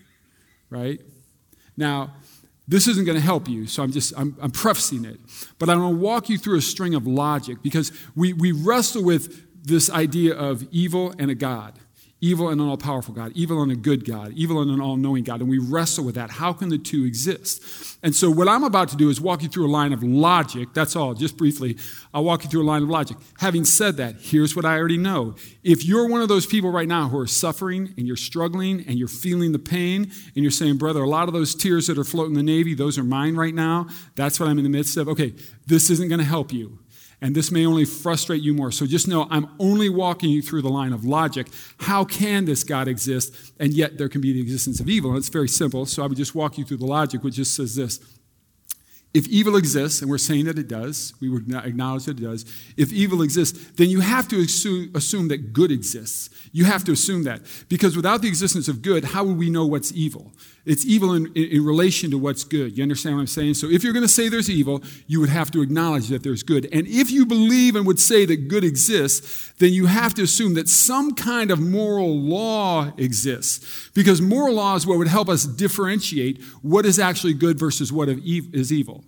right? 0.69 1.01
Now, 1.75 2.13
this 2.67 2.87
isn't 2.87 3.05
going 3.05 3.17
to 3.17 3.23
help 3.23 3.47
you, 3.47 3.67
so 3.67 3.83
I'm 3.83 3.91
just 3.91 4.13
I'm, 4.17 4.35
I'm 4.41 4.51
prefacing 4.51 5.05
it. 5.05 5.19
But 5.59 5.69
I'm 5.69 5.79
going 5.79 5.93
to 5.93 5.99
walk 5.99 6.29
you 6.29 6.37
through 6.37 6.57
a 6.57 6.61
string 6.61 6.95
of 6.95 7.05
logic 7.05 7.59
because 7.61 7.91
we, 8.15 8.33
we 8.33 8.51
wrestle 8.51 9.03
with 9.03 9.45
this 9.63 9.89
idea 9.89 10.35
of 10.35 10.67
evil 10.71 11.13
and 11.19 11.29
a 11.29 11.35
God 11.35 11.79
evil 12.25 12.49
and 12.49 12.59
an 12.59 12.67
all 12.67 12.75
powerful 12.75 13.13
God, 13.13 13.31
evil 13.35 13.61
and 13.61 13.71
a 13.71 13.75
good 13.75 14.03
God, 14.03 14.33
evil 14.33 14.59
and 14.59 14.71
an 14.71 14.81
all 14.81 14.97
knowing 14.97 15.23
God. 15.23 15.41
And 15.41 15.49
we 15.49 15.59
wrestle 15.59 16.03
with 16.03 16.15
that. 16.15 16.31
How 16.31 16.53
can 16.53 16.69
the 16.69 16.79
two 16.79 17.05
exist? 17.05 17.97
And 18.01 18.15
so, 18.15 18.31
what 18.31 18.47
I'm 18.47 18.63
about 18.63 18.89
to 18.89 18.95
do 18.95 19.09
is 19.09 19.21
walk 19.21 19.43
you 19.43 19.49
through 19.49 19.67
a 19.67 19.71
line 19.71 19.93
of 19.93 20.01
logic. 20.01 20.69
That's 20.73 20.95
all, 20.95 21.13
just 21.13 21.37
briefly. 21.37 21.77
I'll 22.13 22.23
walk 22.23 22.43
you 22.43 22.49
through 22.49 22.63
a 22.63 22.65
line 22.65 22.81
of 22.81 22.89
logic. 22.89 23.17
Having 23.37 23.65
said 23.65 23.97
that, 23.97 24.15
here's 24.19 24.55
what 24.55 24.65
I 24.65 24.77
already 24.77 24.97
know. 24.97 25.35
If 25.63 25.85
you're 25.85 26.07
one 26.07 26.21
of 26.21 26.27
those 26.27 26.47
people 26.47 26.71
right 26.71 26.87
now 26.87 27.09
who 27.09 27.19
are 27.19 27.27
suffering 27.27 27.93
and 27.95 28.07
you're 28.07 28.15
struggling 28.15 28.83
and 28.87 28.97
you're 28.97 29.07
feeling 29.07 29.51
the 29.51 29.59
pain 29.59 30.11
and 30.35 30.43
you're 30.43 30.51
saying, 30.51 30.77
brother, 30.77 31.03
a 31.03 31.09
lot 31.09 31.27
of 31.27 31.33
those 31.33 31.53
tears 31.53 31.85
that 31.87 31.97
are 31.97 32.03
floating 32.03 32.35
in 32.35 32.45
the 32.45 32.51
Navy, 32.51 32.73
those 32.73 32.97
are 32.97 33.03
mine 33.03 33.35
right 33.35 33.53
now. 33.53 33.87
That's 34.15 34.39
what 34.39 34.49
I'm 34.49 34.57
in 34.57 34.63
the 34.63 34.69
midst 34.69 34.97
of. 34.97 35.07
Okay, 35.09 35.33
this 35.67 35.89
isn't 35.91 36.09
going 36.09 36.19
to 36.19 36.25
help 36.25 36.51
you. 36.51 36.79
And 37.21 37.33
this 37.33 37.51
may 37.51 37.65
only 37.65 37.85
frustrate 37.85 38.41
you 38.41 38.53
more. 38.53 38.71
So 38.71 38.85
just 38.85 39.07
know 39.07 39.27
I'm 39.31 39.47
only 39.57 39.89
walking 39.89 40.29
you 40.29 40.41
through 40.41 40.61
the 40.61 40.69
line 40.69 40.93
of 40.93 41.05
logic. 41.05 41.47
How 41.79 42.03
can 42.03 42.45
this 42.45 42.63
God 42.63 42.87
exist? 42.87 43.33
And 43.59 43.73
yet 43.73 43.97
there 43.97 44.09
can 44.09 44.21
be 44.21 44.33
the 44.33 44.41
existence 44.41 44.79
of 44.79 44.89
evil. 44.89 45.11
And 45.11 45.17
it's 45.17 45.29
very 45.29 45.47
simple. 45.47 45.85
So 45.85 46.03
I 46.03 46.07
would 46.07 46.17
just 46.17 46.35
walk 46.35 46.57
you 46.57 46.65
through 46.65 46.77
the 46.77 46.85
logic, 46.85 47.23
which 47.23 47.35
just 47.35 47.55
says 47.55 47.75
this. 47.75 47.99
If 49.13 49.29
evil 49.29 49.55
exists, 49.55 50.01
and 50.01 50.11
we're 50.11 50.17
saying 50.17 50.43
that 50.43 50.59
it 50.59 50.67
does, 50.67 51.13
we 51.21 51.29
would 51.29 51.49
acknowledge 51.55 52.03
that 52.03 52.19
it 52.19 52.23
does. 52.23 52.43
If 52.75 52.91
evil 52.91 53.21
exists, 53.21 53.71
then 53.71 53.89
you 53.89 54.01
have 54.01 54.27
to 54.27 54.41
assume 54.41 55.29
that 55.29 55.53
good 55.53 55.71
exists. 55.71 56.29
You 56.51 56.65
have 56.65 56.83
to 56.83 56.91
assume 56.91 57.23
that. 57.23 57.43
Because 57.69 57.95
without 57.95 58.21
the 58.21 58.27
existence 58.27 58.67
of 58.67 58.81
good, 58.81 59.05
how 59.05 59.23
would 59.23 59.37
we 59.37 59.49
know 59.49 59.65
what's 59.65 59.93
evil? 59.93 60.33
It's 60.65 60.85
evil 60.85 61.13
in, 61.13 61.27
in, 61.35 61.43
in, 61.51 61.65
relation 61.65 62.09
to 62.11 62.17
what's 62.17 62.43
good. 62.43 62.77
You 62.77 62.83
understand 62.83 63.15
what 63.15 63.21
I'm 63.21 63.27
saying? 63.27 63.53
So 63.53 63.67
if 63.67 63.83
you're 63.83 63.93
going 63.93 64.03
to 64.03 64.09
say 64.09 64.29
there's 64.29 64.49
evil, 64.49 64.81
you 65.07 65.19
would 65.19 65.29
have 65.29 65.51
to 65.51 65.61
acknowledge 65.61 66.07
that 66.07 66.23
there's 66.23 66.43
good. 66.43 66.67
And 66.73 66.87
if 66.87 67.11
you 67.11 67.25
believe 67.25 67.75
and 67.75 67.85
would 67.85 67.99
say 67.99 68.25
that 68.25 68.47
good 68.47 68.63
exists, 68.63 69.53
then 69.59 69.73
you 69.73 69.85
have 69.85 70.13
to 70.15 70.23
assume 70.23 70.55
that 70.55 70.67
some 70.67 71.13
kind 71.13 71.51
of 71.51 71.59
moral 71.59 72.19
law 72.19 72.91
exists. 72.97 73.89
Because 73.93 74.21
moral 74.21 74.55
law 74.55 74.75
is 74.75 74.87
what 74.87 74.97
would 74.97 75.07
help 75.07 75.29
us 75.29 75.45
differentiate 75.45 76.41
what 76.61 76.85
is 76.85 76.99
actually 76.99 77.33
good 77.33 77.59
versus 77.59 77.91
what 77.91 78.09
is 78.09 78.73
evil. 78.73 79.03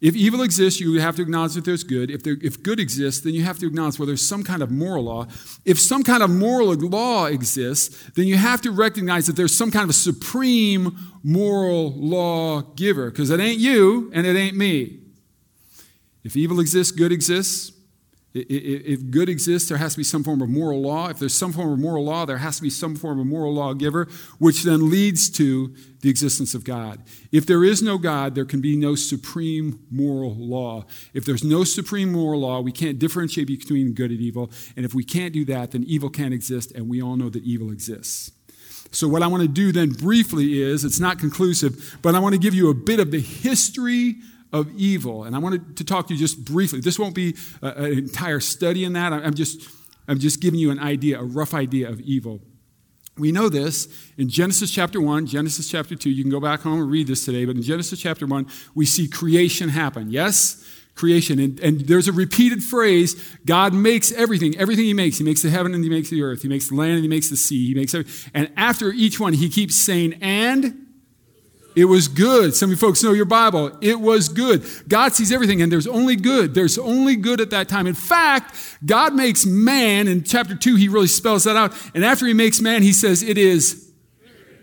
If 0.00 0.14
evil 0.14 0.42
exists, 0.42 0.80
you 0.80 1.00
have 1.00 1.16
to 1.16 1.22
acknowledge 1.22 1.54
that 1.54 1.64
there's 1.64 1.84
good. 1.84 2.10
If, 2.10 2.22
there, 2.24 2.36
if 2.42 2.62
good 2.62 2.78
exists, 2.78 3.22
then 3.22 3.32
you 3.32 3.42
have 3.42 3.58
to 3.60 3.66
acknowledge 3.66 3.98
well, 3.98 4.06
there's 4.06 4.26
some 4.26 4.42
kind 4.42 4.62
of 4.62 4.70
moral 4.70 5.04
law. 5.04 5.26
If 5.64 5.78
some 5.78 6.02
kind 6.02 6.22
of 6.22 6.30
moral 6.30 6.74
law 6.74 7.26
exists, 7.26 8.10
then 8.10 8.26
you 8.26 8.36
have 8.36 8.60
to 8.62 8.70
recognize 8.70 9.26
that 9.28 9.36
there's 9.36 9.56
some 9.56 9.70
kind 9.70 9.84
of 9.84 9.90
a 9.90 9.94
supreme 9.94 10.96
moral 11.22 11.92
law 11.92 12.60
giver, 12.76 13.10
because 13.10 13.30
it 13.30 13.40
ain't 13.40 13.58
you 13.58 14.10
and 14.12 14.26
it 14.26 14.36
ain't 14.36 14.56
me. 14.56 15.00
If 16.22 16.36
evil 16.36 16.60
exists, 16.60 16.92
good 16.92 17.12
exists. 17.12 17.73
If 18.36 19.12
good 19.12 19.28
exists, 19.28 19.68
there 19.68 19.78
has 19.78 19.92
to 19.92 19.98
be 19.98 20.04
some 20.04 20.24
form 20.24 20.42
of 20.42 20.48
moral 20.48 20.82
law. 20.82 21.08
If 21.08 21.20
there's 21.20 21.34
some 21.34 21.52
form 21.52 21.72
of 21.72 21.78
moral 21.78 22.04
law, 22.04 22.26
there 22.26 22.38
has 22.38 22.56
to 22.56 22.62
be 22.62 22.70
some 22.70 22.96
form 22.96 23.20
of 23.20 23.26
moral 23.26 23.54
lawgiver, 23.54 24.08
which 24.38 24.64
then 24.64 24.90
leads 24.90 25.30
to 25.30 25.72
the 26.00 26.10
existence 26.10 26.52
of 26.52 26.64
God. 26.64 27.00
If 27.30 27.46
there 27.46 27.62
is 27.62 27.80
no 27.80 27.96
God, 27.96 28.34
there 28.34 28.44
can 28.44 28.60
be 28.60 28.76
no 28.76 28.96
supreme 28.96 29.78
moral 29.88 30.34
law. 30.34 30.84
If 31.12 31.24
there's 31.24 31.44
no 31.44 31.62
supreme 31.62 32.10
moral 32.10 32.40
law, 32.40 32.60
we 32.60 32.72
can't 32.72 32.98
differentiate 32.98 33.46
between 33.46 33.94
good 33.94 34.10
and 34.10 34.20
evil. 34.20 34.50
And 34.76 34.84
if 34.84 34.94
we 34.94 35.04
can't 35.04 35.32
do 35.32 35.44
that, 35.44 35.70
then 35.70 35.84
evil 35.84 36.10
can't 36.10 36.34
exist, 36.34 36.72
and 36.72 36.88
we 36.88 37.00
all 37.00 37.16
know 37.16 37.30
that 37.30 37.44
evil 37.44 37.70
exists. 37.70 38.32
So, 38.90 39.06
what 39.06 39.22
I 39.22 39.28
want 39.28 39.42
to 39.42 39.48
do 39.48 39.70
then 39.70 39.90
briefly 39.90 40.60
is 40.60 40.84
it's 40.84 41.00
not 41.00 41.20
conclusive, 41.20 41.98
but 42.02 42.16
I 42.16 42.18
want 42.18 42.34
to 42.34 42.40
give 42.40 42.54
you 42.54 42.68
a 42.70 42.74
bit 42.74 42.98
of 42.98 43.12
the 43.12 43.20
history 43.20 44.16
of 44.54 44.70
evil. 44.76 45.24
And 45.24 45.34
I 45.34 45.40
wanted 45.40 45.76
to 45.78 45.84
talk 45.84 46.06
to 46.06 46.14
you 46.14 46.20
just 46.20 46.44
briefly. 46.44 46.80
This 46.80 46.96
won't 46.96 47.14
be 47.14 47.36
a, 47.60 47.68
an 47.70 47.98
entire 47.98 48.38
study 48.38 48.84
in 48.84 48.92
that. 48.92 49.12
I'm 49.12 49.34
just, 49.34 49.68
I'm 50.06 50.20
just 50.20 50.40
giving 50.40 50.60
you 50.60 50.70
an 50.70 50.78
idea, 50.78 51.20
a 51.20 51.24
rough 51.24 51.52
idea 51.52 51.90
of 51.90 52.00
evil. 52.00 52.40
We 53.18 53.32
know 53.32 53.48
this 53.48 53.88
in 54.16 54.28
Genesis 54.28 54.70
chapter 54.70 55.00
1, 55.00 55.26
Genesis 55.26 55.68
chapter 55.68 55.96
2. 55.96 56.08
You 56.08 56.22
can 56.22 56.30
go 56.30 56.40
back 56.40 56.60
home 56.60 56.80
and 56.80 56.90
read 56.90 57.08
this 57.08 57.24
today, 57.24 57.44
but 57.44 57.56
in 57.56 57.62
Genesis 57.62 58.00
chapter 58.00 58.26
1, 58.26 58.46
we 58.76 58.86
see 58.86 59.08
creation 59.08 59.70
happen. 59.70 60.10
Yes? 60.10 60.64
Creation. 60.94 61.40
And, 61.40 61.58
and 61.58 61.80
there's 61.82 62.06
a 62.06 62.12
repeated 62.12 62.62
phrase 62.62 63.14
God 63.44 63.74
makes 63.74 64.12
everything. 64.12 64.56
Everything 64.56 64.84
He 64.84 64.94
makes. 64.94 65.18
He 65.18 65.24
makes 65.24 65.42
the 65.42 65.50
heaven 65.50 65.74
and 65.74 65.82
He 65.82 65.90
makes 65.90 66.10
the 66.10 66.22
earth. 66.22 66.42
He 66.42 66.48
makes 66.48 66.68
the 66.68 66.76
land 66.76 66.92
and 66.92 67.02
He 67.02 67.08
makes 67.08 67.28
the 67.28 67.36
sea. 67.36 67.66
He 67.66 67.74
makes 67.74 67.92
everything. 67.92 68.30
And 68.34 68.52
after 68.56 68.92
each 68.92 69.18
one, 69.18 69.32
He 69.32 69.48
keeps 69.48 69.74
saying, 69.74 70.14
and 70.20 70.83
it 71.76 71.86
was 71.86 72.08
good. 72.08 72.54
Some 72.54 72.68
of 72.68 72.70
you 72.70 72.76
folks 72.76 73.02
know 73.02 73.12
your 73.12 73.24
Bible. 73.24 73.76
It 73.80 74.00
was 74.00 74.28
good. 74.28 74.64
God 74.88 75.12
sees 75.12 75.32
everything, 75.32 75.60
and 75.60 75.70
there's 75.70 75.86
only 75.86 76.16
good. 76.16 76.54
There's 76.54 76.78
only 76.78 77.16
good 77.16 77.40
at 77.40 77.50
that 77.50 77.68
time. 77.68 77.86
In 77.86 77.94
fact, 77.94 78.54
God 78.84 79.14
makes 79.14 79.44
man, 79.44 80.06
in 80.08 80.22
chapter 80.22 80.54
2, 80.54 80.76
he 80.76 80.88
really 80.88 81.08
spells 81.08 81.44
that 81.44 81.56
out. 81.56 81.72
And 81.94 82.04
after 82.04 82.26
he 82.26 82.32
makes 82.32 82.60
man, 82.60 82.82
he 82.82 82.92
says, 82.92 83.22
It 83.22 83.38
is 83.38 83.83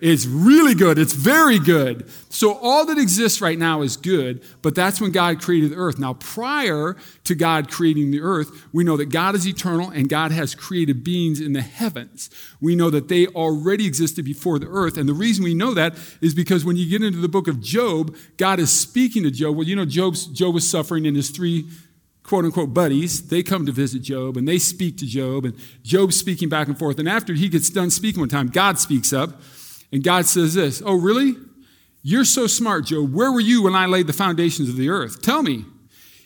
it's 0.02 0.26
really 0.26 0.74
good. 0.74 0.98
It's 0.98 1.14
very 1.14 1.60
good. 1.60 2.10
So 2.30 2.56
all 2.56 2.88
that 2.88 2.98
exists 2.98 3.40
right 3.40 3.58
now 3.58 3.84
is 3.84 3.98
good, 3.98 4.44
but 4.64 4.74
that's 4.74 5.00
when 5.00 5.12
God 5.12 5.40
created 5.40 5.72
the 5.72 5.76
earth. 5.76 6.00
Now, 6.00 6.16
prior 6.16 6.98
to 7.26 7.36
God 7.36 7.70
creating 7.70 8.10
the 8.10 8.22
earth, 8.22 8.68
we 8.74 8.84
know 8.84 8.98
that 8.98 9.10
God 9.10 9.36
is 9.36 9.48
eternal 9.48 9.92
and 9.92 10.10
God 10.10 10.32
has 10.32 10.56
created 10.56 11.04
beings 11.04 11.40
in 11.40 11.54
the 11.54 11.62
heavens. 11.62 12.32
We 12.60 12.76
know 12.76 12.90
that 12.90 13.10
they 13.10 13.28
already 13.28 13.86
existed 13.86 14.26
before 14.26 14.58
the 14.58 14.70
earth. 14.70 14.98
And 14.98 15.08
the 15.08 15.14
reason 15.14 15.44
we 15.44 15.54
know 15.54 15.76
that 15.76 15.96
is 16.20 16.34
because 16.34 16.66
when 16.66 16.78
you 16.78 16.90
get 16.90 17.04
into 17.04 17.20
the 17.20 17.30
book 17.30 17.48
of 17.48 17.62
Job, 17.62 18.16
God 18.38 18.60
is 18.60 18.72
speaking 18.72 19.22
to 19.22 19.30
Job. 19.30 19.56
Well, 19.56 19.68
you 19.68 19.76
know, 19.76 19.86
Job's, 19.86 20.26
Job 20.26 20.56
was 20.56 20.68
suffering 20.68 21.06
in 21.06 21.14
his 21.14 21.30
three 21.30 21.70
quote 22.24 22.46
unquote 22.46 22.74
buddies, 22.74 23.28
they 23.28 23.44
come 23.44 23.66
to 23.66 23.72
visit 23.72 24.02
Job 24.02 24.38
and 24.38 24.48
they 24.48 24.58
speak 24.58 24.98
to 24.98 25.06
Job, 25.06 25.46
and 25.46 25.56
Job's 25.84 26.18
speaking 26.18 26.50
back 26.50 26.68
and 26.68 26.78
forth. 26.80 26.98
And 26.98 27.10
after 27.10 27.34
he 27.34 27.50
gets 27.50 27.70
done 27.70 27.90
speaking 27.90 28.20
one 28.20 28.30
time, 28.30 28.48
God 28.48 28.80
speaks 28.80 29.12
up 29.12 29.42
and 29.92 30.04
God 30.04 30.26
says 30.26 30.54
this 30.54 30.82
Oh, 30.86 30.96
really? 30.96 31.36
You're 32.04 32.26
so 32.26 32.48
smart, 32.48 32.86
Job. 32.86 33.14
Where 33.14 33.32
were 33.32 33.40
you 33.40 33.64
when 33.64 33.76
I 33.76 33.86
laid 33.86 34.08
the 34.08 34.14
foundations 34.14 34.70
of 34.70 34.76
the 34.76 34.90
earth? 34.90 35.22
Tell 35.22 35.44
me. 35.44 35.66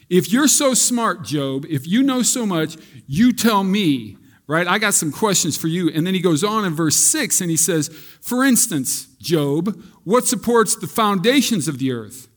If 0.09 0.31
you're 0.31 0.47
so 0.47 0.73
smart, 0.73 1.23
Job, 1.23 1.65
if 1.67 1.87
you 1.87 2.03
know 2.03 2.21
so 2.21 2.45
much, 2.45 2.77
you 3.07 3.33
tell 3.33 3.63
me, 3.63 4.17
right? 4.47 4.67
I 4.67 4.77
got 4.77 4.93
some 4.93 5.11
questions 5.11 5.57
for 5.57 5.67
you. 5.67 5.89
And 5.89 6.05
then 6.05 6.13
he 6.13 6.21
goes 6.21 6.43
on 6.43 6.63
in 6.63 6.75
verse 6.75 6.95
6 6.95 7.41
and 7.41 7.49
he 7.49 7.57
says, 7.57 7.89
For 8.21 8.43
instance, 8.43 9.07
Job, 9.19 9.81
what 10.03 10.27
supports 10.27 10.75
the 10.75 10.87
foundations 10.87 11.67
of 11.67 11.79
the 11.79 11.91
earth? 11.91 12.29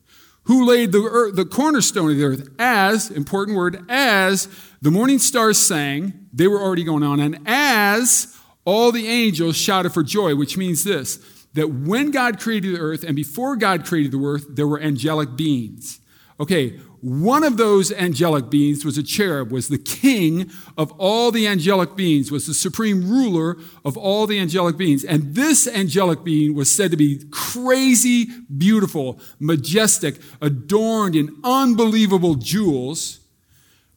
Who 0.44 0.64
laid 0.64 0.92
the, 0.92 1.02
earth, 1.02 1.36
the 1.36 1.44
cornerstone 1.44 2.10
of 2.10 2.16
the 2.16 2.24
earth? 2.24 2.48
As, 2.58 3.10
important 3.10 3.56
word, 3.56 3.84
as 3.90 4.48
the 4.80 4.90
morning 4.90 5.18
stars 5.18 5.58
sang, 5.58 6.28
they 6.32 6.48
were 6.48 6.60
already 6.60 6.84
going 6.84 7.02
on, 7.02 7.20
and 7.20 7.38
as 7.44 8.37
all 8.68 8.92
the 8.92 9.08
angels 9.08 9.56
shouted 9.56 9.94
for 9.94 10.02
joy, 10.02 10.36
which 10.36 10.58
means 10.58 10.84
this 10.84 11.18
that 11.54 11.68
when 11.68 12.10
God 12.10 12.38
created 12.38 12.74
the 12.74 12.78
earth 12.78 13.02
and 13.02 13.16
before 13.16 13.56
God 13.56 13.86
created 13.86 14.12
the 14.12 14.22
earth, 14.22 14.44
there 14.50 14.68
were 14.68 14.78
angelic 14.78 15.34
beings. 15.34 16.00
Okay, 16.38 16.76
one 17.00 17.44
of 17.44 17.56
those 17.56 17.90
angelic 17.90 18.50
beings 18.50 18.84
was 18.84 18.98
a 18.98 19.02
cherub, 19.02 19.50
was 19.50 19.68
the 19.68 19.78
king 19.78 20.50
of 20.76 20.92
all 20.98 21.30
the 21.30 21.48
angelic 21.48 21.96
beings, 21.96 22.30
was 22.30 22.46
the 22.46 22.52
supreme 22.52 23.08
ruler 23.08 23.56
of 23.86 23.96
all 23.96 24.26
the 24.26 24.38
angelic 24.38 24.76
beings. 24.76 25.02
And 25.02 25.34
this 25.34 25.66
angelic 25.66 26.22
being 26.22 26.54
was 26.54 26.70
said 26.70 26.90
to 26.90 26.98
be 26.98 27.24
crazy 27.30 28.26
beautiful, 28.54 29.18
majestic, 29.40 30.20
adorned 30.42 31.16
in 31.16 31.34
unbelievable 31.42 32.34
jewels. 32.34 33.20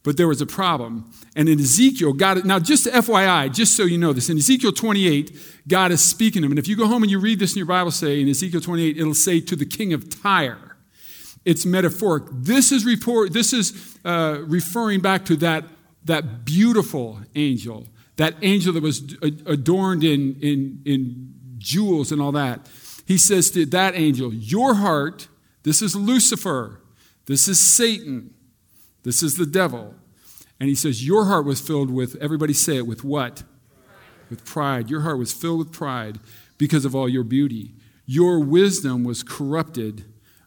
But 0.04 0.16
there 0.16 0.26
was 0.26 0.40
a 0.40 0.46
problem. 0.46 1.12
And 1.36 1.48
in 1.48 1.60
Ezekiel, 1.60 2.12
God, 2.12 2.44
now 2.44 2.58
just 2.58 2.86
FYI, 2.86 3.52
just 3.52 3.76
so 3.76 3.84
you 3.84 3.98
know 3.98 4.12
this, 4.12 4.28
in 4.28 4.36
Ezekiel 4.36 4.72
28, 4.72 5.36
God 5.68 5.92
is 5.92 6.02
speaking 6.02 6.42
to 6.42 6.46
him. 6.46 6.52
And 6.52 6.58
if 6.58 6.66
you 6.66 6.76
go 6.76 6.86
home 6.86 7.02
and 7.02 7.10
you 7.10 7.20
read 7.20 7.38
this 7.38 7.52
in 7.52 7.58
your 7.58 7.66
Bible, 7.66 7.92
say 7.92 8.20
in 8.20 8.28
Ezekiel 8.28 8.60
28, 8.60 8.98
it'll 8.98 9.14
say 9.14 9.40
to 9.40 9.54
the 9.54 9.64
king 9.64 9.92
of 9.92 10.10
Tyre. 10.22 10.76
It's 11.44 11.64
metaphoric. 11.64 12.24
This 12.32 12.72
is 12.72 12.84
report, 12.84 13.32
this 13.32 13.52
is 13.52 13.96
uh, 14.04 14.38
referring 14.46 15.00
back 15.00 15.24
to 15.26 15.36
that, 15.36 15.64
that 16.04 16.44
beautiful 16.44 17.20
angel, 17.34 17.86
that 18.16 18.34
angel 18.42 18.72
that 18.72 18.82
was 18.82 19.16
adorned 19.46 20.04
in, 20.04 20.36
in, 20.40 20.82
in 20.84 21.34
jewels 21.58 22.10
and 22.10 22.20
all 22.20 22.32
that. 22.32 22.68
He 23.06 23.18
says 23.18 23.50
to 23.52 23.66
that 23.66 23.94
angel, 23.94 24.32
Your 24.32 24.74
heart, 24.74 25.28
this 25.62 25.82
is 25.82 25.94
Lucifer, 25.94 26.80
this 27.26 27.46
is 27.46 27.60
Satan 27.60 28.34
this 29.02 29.22
is 29.22 29.36
the 29.36 29.46
devil. 29.46 29.94
And 30.60 30.68
he 30.68 30.74
says, 30.74 31.06
Your 31.06 31.26
heart 31.26 31.44
was 31.44 31.60
filled 31.60 31.90
with, 31.90 32.16
everybody 32.20 32.52
say 32.52 32.76
it, 32.76 32.86
with 32.86 33.04
what? 33.04 33.36
Pride. 33.36 34.30
With 34.30 34.44
pride. 34.44 34.90
Your 34.90 35.00
heart 35.00 35.18
was 35.18 35.32
filled 35.32 35.58
with 35.58 35.72
pride 35.72 36.18
because 36.58 36.84
of 36.84 36.94
all 36.94 37.08
your 37.08 37.24
beauty. 37.24 37.74
Your 38.06 38.40
wisdom 38.40 39.04
was 39.04 39.22
corrupted 39.22 40.04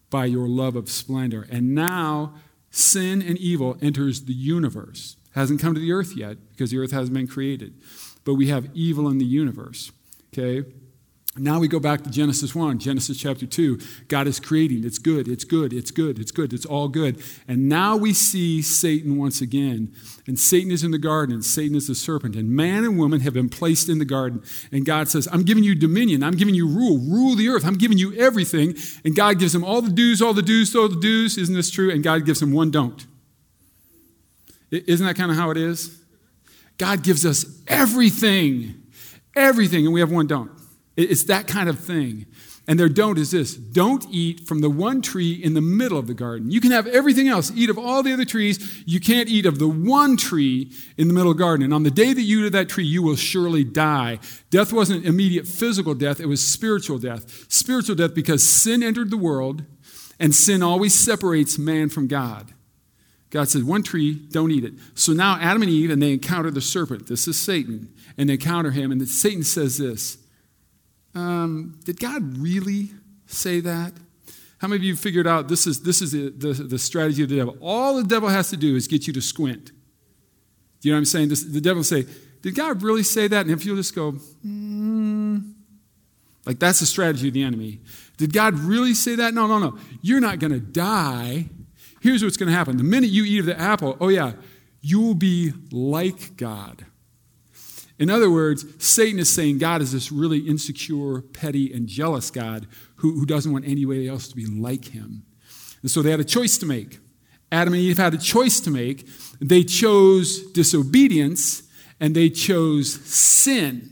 by 0.09 0.25
your 0.25 0.47
love 0.47 0.75
of 0.75 0.89
splendor. 0.89 1.47
And 1.49 1.75
now 1.75 2.35
sin 2.69 3.21
and 3.21 3.37
evil 3.37 3.77
enters 3.81 4.23
the 4.23 4.33
universe. 4.33 5.17
Hasn't 5.33 5.59
come 5.59 5.73
to 5.73 5.79
the 5.79 5.91
earth 5.91 6.15
yet 6.15 6.37
because 6.51 6.71
the 6.71 6.77
earth 6.77 6.91
hasn't 6.91 7.13
been 7.13 7.27
created. 7.27 7.73
But 8.23 8.35
we 8.35 8.47
have 8.47 8.69
evil 8.73 9.09
in 9.09 9.17
the 9.17 9.25
universe. 9.25 9.91
Okay? 10.33 10.67
Now 11.37 11.59
we 11.59 11.67
go 11.67 11.81
back 11.81 12.01
to 12.03 12.09
Genesis 12.09 12.55
1, 12.55 12.79
Genesis 12.79 13.17
chapter 13.17 13.45
2. 13.45 13.77
God 14.07 14.25
is 14.25 14.39
creating. 14.39 14.85
It's 14.85 14.97
good, 14.97 15.27
it's 15.27 15.43
good, 15.43 15.73
it's 15.73 15.91
good, 15.91 16.17
it's 16.17 16.31
good, 16.31 16.53
it's 16.53 16.65
all 16.65 16.87
good. 16.87 17.21
And 17.45 17.67
now 17.67 17.97
we 17.97 18.13
see 18.13 18.61
Satan 18.61 19.17
once 19.17 19.41
again. 19.41 19.93
And 20.27 20.39
Satan 20.39 20.71
is 20.71 20.81
in 20.81 20.91
the 20.91 20.97
garden, 20.97 21.35
and 21.35 21.43
Satan 21.43 21.75
is 21.75 21.87
the 21.87 21.95
serpent. 21.95 22.37
And 22.37 22.51
man 22.51 22.85
and 22.85 22.97
woman 22.97 23.19
have 23.19 23.33
been 23.33 23.49
placed 23.49 23.89
in 23.89 23.99
the 23.99 24.05
garden. 24.05 24.43
And 24.71 24.85
God 24.85 25.09
says, 25.09 25.27
I'm 25.29 25.43
giving 25.43 25.65
you 25.65 25.75
dominion, 25.75 26.23
I'm 26.23 26.37
giving 26.37 26.55
you 26.55 26.69
rule, 26.69 26.99
rule 26.99 27.35
the 27.35 27.49
earth, 27.49 27.65
I'm 27.65 27.77
giving 27.77 27.97
you 27.97 28.13
everything. 28.13 28.73
And 29.03 29.13
God 29.13 29.37
gives 29.37 29.53
him 29.53 29.63
all 29.65 29.81
the 29.81 29.91
dues, 29.91 30.21
all 30.21 30.33
the 30.33 30.41
dues, 30.41 30.73
all 30.73 30.87
the 30.87 31.01
dues. 31.01 31.37
Isn't 31.37 31.55
this 31.55 31.69
true? 31.69 31.91
And 31.91 32.01
God 32.01 32.25
gives 32.25 32.41
him 32.41 32.53
one 32.53 32.71
don't. 32.71 33.05
Isn't 34.71 35.05
that 35.05 35.17
kind 35.17 35.31
of 35.31 35.37
how 35.37 35.51
it 35.51 35.57
is? 35.57 36.01
God 36.77 37.03
gives 37.03 37.25
us 37.25 37.45
everything, 37.67 38.83
everything, 39.35 39.83
and 39.83 39.93
we 39.93 39.99
have 39.99 40.11
one 40.11 40.27
don't. 40.27 40.54
It's 40.97 41.25
that 41.25 41.47
kind 41.47 41.67
of 41.67 41.79
thing. 41.79 42.25
And 42.67 42.79
their 42.79 42.89
don't 42.89 43.19
is 43.19 43.31
this 43.31 43.53
don't 43.53 44.05
eat 44.09 44.47
from 44.47 44.61
the 44.61 44.69
one 44.69 45.01
tree 45.01 45.33
in 45.33 45.53
the 45.53 45.61
middle 45.61 45.99
of 45.99 46.07
the 46.07 46.13
garden. 46.13 46.49
You 46.49 46.59
can 46.59 46.71
have 46.71 46.87
everything 46.87 47.27
else, 47.27 47.51
eat 47.55 47.69
of 47.69 47.77
all 47.77 48.01
the 48.01 48.11
other 48.11 48.25
trees. 48.25 48.83
You 48.85 48.99
can't 48.99 49.29
eat 49.29 49.45
of 49.45 49.59
the 49.59 49.67
one 49.67 50.17
tree 50.17 50.71
in 50.97 51.07
the 51.07 51.13
middle 51.13 51.31
of 51.31 51.37
the 51.37 51.43
garden. 51.43 51.63
And 51.63 51.73
on 51.73 51.83
the 51.83 51.91
day 51.91 52.13
that 52.13 52.21
you 52.21 52.41
eat 52.41 52.47
of 52.47 52.51
that 52.53 52.69
tree, 52.69 52.85
you 52.85 53.03
will 53.03 53.15
surely 53.15 53.63
die. 53.63 54.19
Death 54.49 54.73
wasn't 54.73 55.05
immediate 55.05 55.47
physical 55.47 55.93
death, 55.93 56.19
it 56.19 56.25
was 56.27 56.45
spiritual 56.45 56.97
death. 56.97 57.45
Spiritual 57.51 57.95
death 57.95 58.15
because 58.15 58.47
sin 58.47 58.81
entered 58.81 59.11
the 59.11 59.17
world, 59.17 59.63
and 60.19 60.33
sin 60.33 60.63
always 60.63 60.95
separates 60.95 61.59
man 61.59 61.89
from 61.89 62.07
God. 62.07 62.51
God 63.29 63.49
said, 63.49 63.63
One 63.63 63.83
tree, 63.83 64.13
don't 64.13 64.51
eat 64.51 64.63
it. 64.63 64.73
So 64.95 65.11
now 65.11 65.37
Adam 65.39 65.61
and 65.61 65.69
Eve, 65.69 65.91
and 65.91 66.01
they 66.01 66.13
encounter 66.13 66.49
the 66.49 66.61
serpent. 66.61 67.07
This 67.07 67.27
is 67.27 67.37
Satan. 67.37 67.93
And 68.17 68.29
they 68.29 68.35
encounter 68.35 68.71
him, 68.71 68.91
and 68.91 69.07
Satan 69.07 69.43
says 69.43 69.77
this 69.77 70.17
um, 71.15 71.79
did 71.85 71.99
God 71.99 72.37
really 72.37 72.91
say 73.25 73.61
that? 73.61 73.93
How 74.59 74.67
many 74.67 74.77
of 74.77 74.83
you 74.83 74.95
figured 74.95 75.27
out 75.27 75.47
this 75.47 75.65
is, 75.67 75.81
this 75.81 76.01
is 76.01 76.11
the, 76.11 76.29
the, 76.29 76.53
the, 76.63 76.79
strategy 76.79 77.23
of 77.23 77.29
the 77.29 77.37
devil? 77.37 77.57
All 77.61 77.95
the 77.95 78.03
devil 78.03 78.29
has 78.29 78.49
to 78.49 78.57
do 78.57 78.75
is 78.75 78.87
get 78.87 79.07
you 79.07 79.13
to 79.13 79.21
squint. 79.21 79.71
You 80.81 80.91
know 80.91 80.95
what 80.95 80.99
I'm 80.99 81.05
saying? 81.05 81.29
This, 81.29 81.43
the 81.43 81.61
devil 81.61 81.77
will 81.77 81.83
say, 81.83 82.05
Did 82.41 82.55
God 82.55 82.83
really 82.83 83.03
say 83.03 83.27
that? 83.27 83.45
And 83.45 83.51
if 83.51 83.65
you'll 83.65 83.75
just 83.75 83.95
go, 83.95 84.13
mm, 84.45 85.53
like 86.45 86.59
that's 86.59 86.79
the 86.79 86.85
strategy 86.85 87.29
of 87.29 87.33
the 87.33 87.43
enemy. 87.43 87.81
Did 88.17 88.33
God 88.33 88.53
really 88.59 88.93
say 88.93 89.15
that? 89.15 89.33
No, 89.33 89.47
no, 89.47 89.57
no. 89.57 89.77
You're 90.01 90.21
not 90.21 90.39
going 90.39 90.53
to 90.53 90.59
die. 90.59 91.49
Here's 92.01 92.23
what's 92.23 92.37
going 92.37 92.49
to 92.49 92.55
happen. 92.55 92.77
The 92.77 92.83
minute 92.83 93.09
you 93.09 93.25
eat 93.25 93.39
of 93.39 93.45
the 93.47 93.59
apple, 93.59 93.97
oh 93.99 94.09
yeah, 94.09 94.33
you 94.81 95.01
will 95.01 95.15
be 95.15 95.53
like 95.71 96.37
God. 96.37 96.85
In 97.97 98.09
other 98.09 98.29
words, 98.29 98.65
Satan 98.85 99.19
is 99.19 99.33
saying 99.33 99.59
God 99.59 99.81
is 99.81 99.91
this 99.91 100.11
really 100.11 100.39
insecure, 100.39 101.21
petty, 101.21 101.73
and 101.73 101.87
jealous 101.87 102.29
God 102.29 102.67
who, 102.97 103.13
who 103.19 103.25
doesn't 103.25 103.51
want 103.51 103.65
anybody 103.65 104.07
else 104.07 104.27
to 104.27 104.35
be 104.35 104.45
like 104.45 104.85
him. 104.85 105.23
And 105.81 105.89
so 105.89 106.01
they 106.01 106.11
had 106.11 106.19
a 106.19 106.25
choice 106.25 106.57
to 106.57 106.65
make. 106.65 106.99
Adam 107.51 107.73
and 107.73 107.81
Eve 107.81 107.97
had 107.97 108.13
a 108.13 108.17
choice 108.17 108.59
to 108.61 108.71
make. 108.71 109.07
They 109.39 109.63
chose 109.63 110.51
disobedience 110.51 111.63
and 111.99 112.15
they 112.15 112.29
chose 112.29 112.93
sin. 113.05 113.91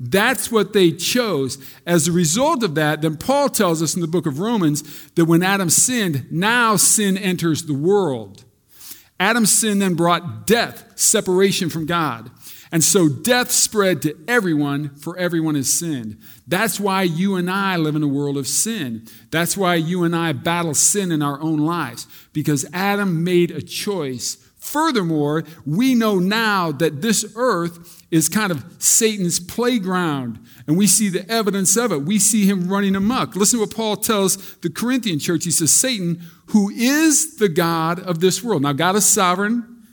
That's 0.00 0.52
what 0.52 0.74
they 0.74 0.92
chose. 0.92 1.58
As 1.86 2.06
a 2.06 2.12
result 2.12 2.62
of 2.62 2.74
that, 2.76 3.02
then 3.02 3.16
Paul 3.16 3.48
tells 3.48 3.82
us 3.82 3.94
in 3.94 4.00
the 4.00 4.06
book 4.06 4.26
of 4.26 4.38
Romans 4.38 5.10
that 5.12 5.24
when 5.24 5.42
Adam 5.42 5.70
sinned, 5.70 6.26
now 6.30 6.76
sin 6.76 7.16
enters 7.16 7.64
the 7.64 7.74
world. 7.74 8.44
Adam's 9.18 9.50
sin 9.50 9.80
then 9.80 9.94
brought 9.94 10.46
death, 10.46 10.92
separation 10.94 11.68
from 11.70 11.86
God. 11.86 12.30
And 12.70 12.84
so 12.84 13.08
death 13.08 13.50
spread 13.50 14.02
to 14.02 14.14
everyone, 14.28 14.90
for 14.96 15.16
everyone 15.16 15.54
has 15.54 15.72
sinned. 15.72 16.18
That's 16.46 16.78
why 16.78 17.02
you 17.02 17.36
and 17.36 17.50
I 17.50 17.76
live 17.76 17.96
in 17.96 18.02
a 18.02 18.08
world 18.08 18.36
of 18.36 18.46
sin. 18.46 19.06
That's 19.30 19.56
why 19.56 19.76
you 19.76 20.04
and 20.04 20.14
I 20.14 20.32
battle 20.32 20.74
sin 20.74 21.10
in 21.10 21.22
our 21.22 21.40
own 21.40 21.58
lives, 21.58 22.06
because 22.32 22.66
Adam 22.74 23.24
made 23.24 23.50
a 23.50 23.62
choice. 23.62 24.36
Furthermore, 24.58 25.44
we 25.64 25.94
know 25.94 26.18
now 26.18 26.72
that 26.72 27.00
this 27.00 27.32
earth 27.36 28.04
is 28.10 28.28
kind 28.28 28.50
of 28.50 28.64
Satan's 28.78 29.40
playground, 29.40 30.38
and 30.66 30.76
we 30.76 30.86
see 30.86 31.08
the 31.08 31.26
evidence 31.30 31.74
of 31.76 31.90
it. 31.90 32.02
We 32.02 32.18
see 32.18 32.44
him 32.44 32.68
running 32.68 32.96
amok. 32.96 33.34
Listen 33.34 33.58
to 33.58 33.64
what 33.64 33.74
Paul 33.74 33.96
tells 33.96 34.56
the 34.56 34.68
Corinthian 34.68 35.18
church. 35.20 35.44
He 35.44 35.50
says, 35.50 35.74
Satan, 35.74 36.22
who 36.48 36.68
is 36.68 37.36
the 37.36 37.48
God 37.48 37.98
of 38.00 38.20
this 38.20 38.42
world. 38.42 38.60
Now, 38.60 38.74
God 38.74 38.96
is 38.96 39.06
sovereign. 39.06 39.86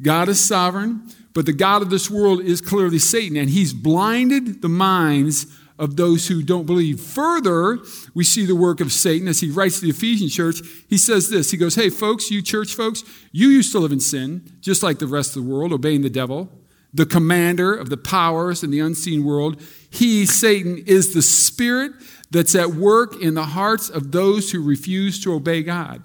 God 0.00 0.30
is 0.30 0.40
sovereign. 0.40 1.10
But 1.34 1.46
the 1.46 1.52
God 1.52 1.82
of 1.82 1.90
this 1.90 2.10
world 2.10 2.40
is 2.40 2.60
clearly 2.60 2.98
Satan, 2.98 3.36
and 3.36 3.48
he's 3.48 3.72
blinded 3.72 4.62
the 4.62 4.68
minds 4.68 5.46
of 5.78 5.96
those 5.96 6.28
who 6.28 6.42
don't 6.42 6.66
believe. 6.66 7.00
Further, 7.00 7.78
we 8.14 8.24
see 8.24 8.44
the 8.44 8.54
work 8.54 8.80
of 8.80 8.92
Satan 8.92 9.26
as 9.26 9.40
he 9.40 9.50
writes 9.50 9.80
to 9.80 9.86
the 9.86 9.90
Ephesian 9.90 10.28
church. 10.28 10.60
He 10.88 10.98
says 10.98 11.30
this 11.30 11.50
He 11.50 11.56
goes, 11.56 11.74
Hey, 11.74 11.90
folks, 11.90 12.30
you 12.30 12.42
church 12.42 12.74
folks, 12.74 13.02
you 13.32 13.48
used 13.48 13.72
to 13.72 13.78
live 13.78 13.92
in 13.92 14.00
sin, 14.00 14.44
just 14.60 14.82
like 14.82 14.98
the 14.98 15.06
rest 15.06 15.36
of 15.36 15.44
the 15.44 15.50
world, 15.50 15.72
obeying 15.72 16.02
the 16.02 16.10
devil, 16.10 16.50
the 16.92 17.06
commander 17.06 17.74
of 17.74 17.90
the 17.90 17.96
powers 17.96 18.62
in 18.62 18.70
the 18.70 18.80
unseen 18.80 19.24
world. 19.24 19.60
He, 19.90 20.26
Satan, 20.26 20.78
is 20.86 21.14
the 21.14 21.22
spirit 21.22 21.92
that's 22.30 22.54
at 22.54 22.70
work 22.70 23.20
in 23.20 23.34
the 23.34 23.46
hearts 23.46 23.88
of 23.88 24.12
those 24.12 24.52
who 24.52 24.62
refuse 24.62 25.22
to 25.24 25.34
obey 25.34 25.62
God. 25.62 26.02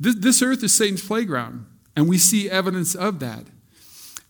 This, 0.00 0.16
this 0.16 0.42
earth 0.42 0.62
is 0.64 0.74
Satan's 0.74 1.06
playground, 1.06 1.66
and 1.94 2.08
we 2.08 2.18
see 2.18 2.50
evidence 2.50 2.94
of 2.94 3.20
that. 3.20 3.44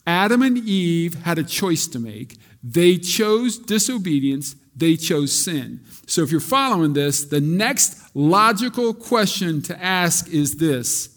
Adam 0.07 0.43
and 0.43 0.59
Eve 0.59 1.15
had 1.23 1.39
a 1.39 1.45
choice 1.45 1.87
to 1.89 1.99
make. 1.99 2.37
They 2.63 2.97
chose 2.97 3.59
disobedience, 3.59 4.57
they 4.77 4.97
chose 4.97 5.33
sin. 5.45 5.81
So 6.07 6.23
if 6.23 6.31
you're 6.31 6.41
following 6.41 6.93
this, 6.93 7.25
the 7.25 7.41
next 7.41 8.15
logical 8.15 8.95
question 8.95 9.63
to 9.63 9.83
ask 9.83 10.29
is 10.29 10.57
this 10.57 11.17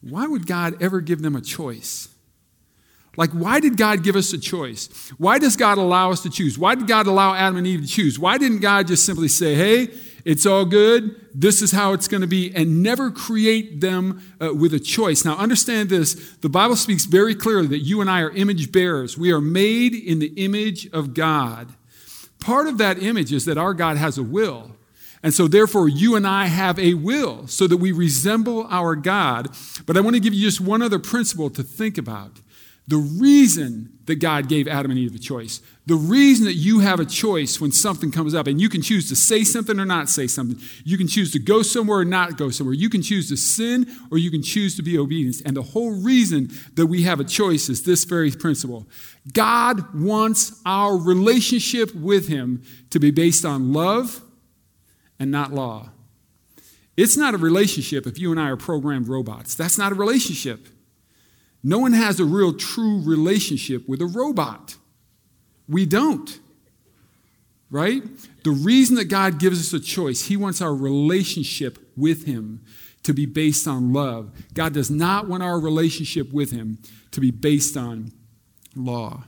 Why 0.00 0.26
would 0.26 0.46
God 0.46 0.82
ever 0.82 1.00
give 1.00 1.22
them 1.22 1.36
a 1.36 1.40
choice? 1.40 2.08
Like, 3.16 3.30
why 3.30 3.60
did 3.60 3.76
God 3.76 4.04
give 4.04 4.16
us 4.16 4.32
a 4.32 4.38
choice? 4.38 4.88
Why 5.18 5.38
does 5.38 5.56
God 5.56 5.78
allow 5.78 6.10
us 6.10 6.22
to 6.22 6.30
choose? 6.30 6.58
Why 6.58 6.74
did 6.74 6.86
God 6.86 7.06
allow 7.06 7.34
Adam 7.34 7.58
and 7.58 7.66
Eve 7.66 7.82
to 7.82 7.86
choose? 7.86 8.18
Why 8.18 8.38
didn't 8.38 8.60
God 8.60 8.86
just 8.86 9.04
simply 9.04 9.28
say, 9.28 9.54
hey, 9.54 9.88
it's 10.24 10.46
all 10.46 10.64
good. 10.64 11.26
This 11.34 11.62
is 11.62 11.72
how 11.72 11.92
it's 11.92 12.08
going 12.08 12.20
to 12.20 12.26
be, 12.26 12.52
and 12.54 12.82
never 12.82 13.10
create 13.10 13.80
them 13.80 14.22
uh, 14.40 14.54
with 14.54 14.74
a 14.74 14.80
choice. 14.80 15.24
Now, 15.24 15.36
understand 15.36 15.88
this. 15.88 16.14
The 16.38 16.48
Bible 16.48 16.76
speaks 16.76 17.04
very 17.04 17.34
clearly 17.34 17.68
that 17.68 17.80
you 17.80 18.00
and 18.00 18.10
I 18.10 18.20
are 18.20 18.30
image 18.30 18.72
bearers. 18.72 19.16
We 19.16 19.32
are 19.32 19.40
made 19.40 19.94
in 19.94 20.18
the 20.18 20.32
image 20.36 20.90
of 20.92 21.14
God. 21.14 21.68
Part 22.40 22.66
of 22.68 22.78
that 22.78 23.02
image 23.02 23.32
is 23.32 23.44
that 23.44 23.58
our 23.58 23.74
God 23.74 23.96
has 23.96 24.18
a 24.18 24.22
will. 24.22 24.72
And 25.22 25.34
so, 25.34 25.46
therefore, 25.46 25.88
you 25.88 26.16
and 26.16 26.26
I 26.26 26.46
have 26.46 26.78
a 26.78 26.94
will 26.94 27.46
so 27.46 27.66
that 27.66 27.76
we 27.76 27.92
resemble 27.92 28.66
our 28.70 28.96
God. 28.96 29.48
But 29.84 29.96
I 29.96 30.00
want 30.00 30.16
to 30.16 30.20
give 30.20 30.32
you 30.32 30.40
just 30.40 30.60
one 30.60 30.80
other 30.80 30.98
principle 30.98 31.50
to 31.50 31.62
think 31.62 31.98
about. 31.98 32.40
The 32.88 32.96
reason 32.96 33.98
that 34.06 34.16
God 34.16 34.48
gave 34.48 34.66
Adam 34.66 34.90
and 34.90 34.98
Eve 34.98 35.14
a 35.14 35.18
choice, 35.18 35.60
the 35.90 35.96
reason 35.96 36.44
that 36.44 36.54
you 36.54 36.78
have 36.78 37.00
a 37.00 37.04
choice 37.04 37.60
when 37.60 37.72
something 37.72 38.12
comes 38.12 38.32
up, 38.32 38.46
and 38.46 38.60
you 38.60 38.68
can 38.68 38.80
choose 38.80 39.08
to 39.08 39.16
say 39.16 39.42
something 39.42 39.80
or 39.80 39.84
not 39.84 40.08
say 40.08 40.28
something, 40.28 40.56
you 40.84 40.96
can 40.96 41.08
choose 41.08 41.32
to 41.32 41.40
go 41.40 41.62
somewhere 41.62 41.98
or 41.98 42.04
not 42.04 42.38
go 42.38 42.48
somewhere, 42.48 42.76
you 42.76 42.88
can 42.88 43.02
choose 43.02 43.28
to 43.28 43.36
sin 43.36 43.90
or 44.12 44.16
you 44.16 44.30
can 44.30 44.40
choose 44.40 44.76
to 44.76 44.84
be 44.84 44.96
obedient. 44.96 45.42
And 45.44 45.56
the 45.56 45.62
whole 45.62 46.00
reason 46.00 46.48
that 46.74 46.86
we 46.86 47.02
have 47.02 47.18
a 47.18 47.24
choice 47.24 47.68
is 47.68 47.82
this 47.82 48.04
very 48.04 48.30
principle 48.30 48.86
God 49.32 49.92
wants 49.92 50.62
our 50.64 50.96
relationship 50.96 51.92
with 51.92 52.28
Him 52.28 52.62
to 52.90 53.00
be 53.00 53.10
based 53.10 53.44
on 53.44 53.72
love 53.72 54.22
and 55.18 55.32
not 55.32 55.52
law. 55.52 55.90
It's 56.96 57.16
not 57.16 57.34
a 57.34 57.38
relationship 57.38 58.06
if 58.06 58.16
you 58.16 58.30
and 58.30 58.38
I 58.38 58.48
are 58.50 58.56
programmed 58.56 59.08
robots. 59.08 59.56
That's 59.56 59.76
not 59.76 59.90
a 59.90 59.96
relationship. 59.96 60.68
No 61.64 61.78
one 61.80 61.94
has 61.94 62.20
a 62.20 62.24
real 62.24 62.52
true 62.52 63.02
relationship 63.02 63.88
with 63.88 64.00
a 64.00 64.06
robot. 64.06 64.76
We 65.70 65.86
don't. 65.86 66.38
Right? 67.70 68.02
The 68.42 68.50
reason 68.50 68.96
that 68.96 69.04
God 69.04 69.38
gives 69.38 69.60
us 69.60 69.72
a 69.72 69.82
choice, 69.82 70.26
He 70.26 70.36
wants 70.36 70.60
our 70.60 70.74
relationship 70.74 71.78
with 71.96 72.26
Him 72.26 72.62
to 73.04 73.14
be 73.14 73.26
based 73.26 73.68
on 73.68 73.92
love. 73.92 74.32
God 74.52 74.74
does 74.74 74.90
not 74.90 75.28
want 75.28 75.42
our 75.42 75.58
relationship 75.58 76.32
with 76.32 76.50
Him 76.50 76.78
to 77.12 77.20
be 77.20 77.30
based 77.30 77.76
on 77.76 78.12
law. 78.74 79.24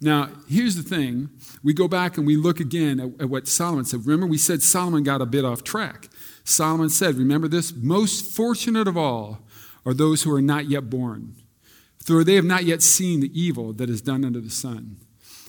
Now, 0.00 0.28
here's 0.48 0.76
the 0.76 0.82
thing. 0.82 1.30
We 1.62 1.72
go 1.72 1.88
back 1.88 2.18
and 2.18 2.26
we 2.26 2.36
look 2.36 2.60
again 2.60 3.00
at, 3.00 3.22
at, 3.22 3.30
what 3.30 3.48
Solomon 3.48 3.86
said. 3.86 4.00
Remember, 4.04 4.26
we 4.26 4.36
said 4.36 4.62
Solomon 4.62 5.02
got 5.02 5.22
a 5.22 5.26
bit 5.26 5.44
off 5.46 5.64
track. 5.64 6.08
Solomon 6.44 6.90
said, 6.90 7.14
Remember 7.14 7.48
this? 7.48 7.72
Most 7.74 8.36
fortunate 8.36 8.86
of 8.86 8.98
all 8.98 9.38
are 9.86 9.94
those 9.94 10.22
who 10.22 10.34
are 10.34 10.42
not 10.42 10.68
yet 10.68 10.90
born 10.90 11.34
for 12.04 12.22
they 12.22 12.34
have 12.34 12.44
not 12.44 12.64
yet 12.64 12.82
seen 12.82 13.20
the 13.20 13.40
evil 13.40 13.72
that 13.72 13.88
is 13.88 14.02
done 14.02 14.24
under 14.24 14.40
the 14.40 14.50
sun. 14.50 14.96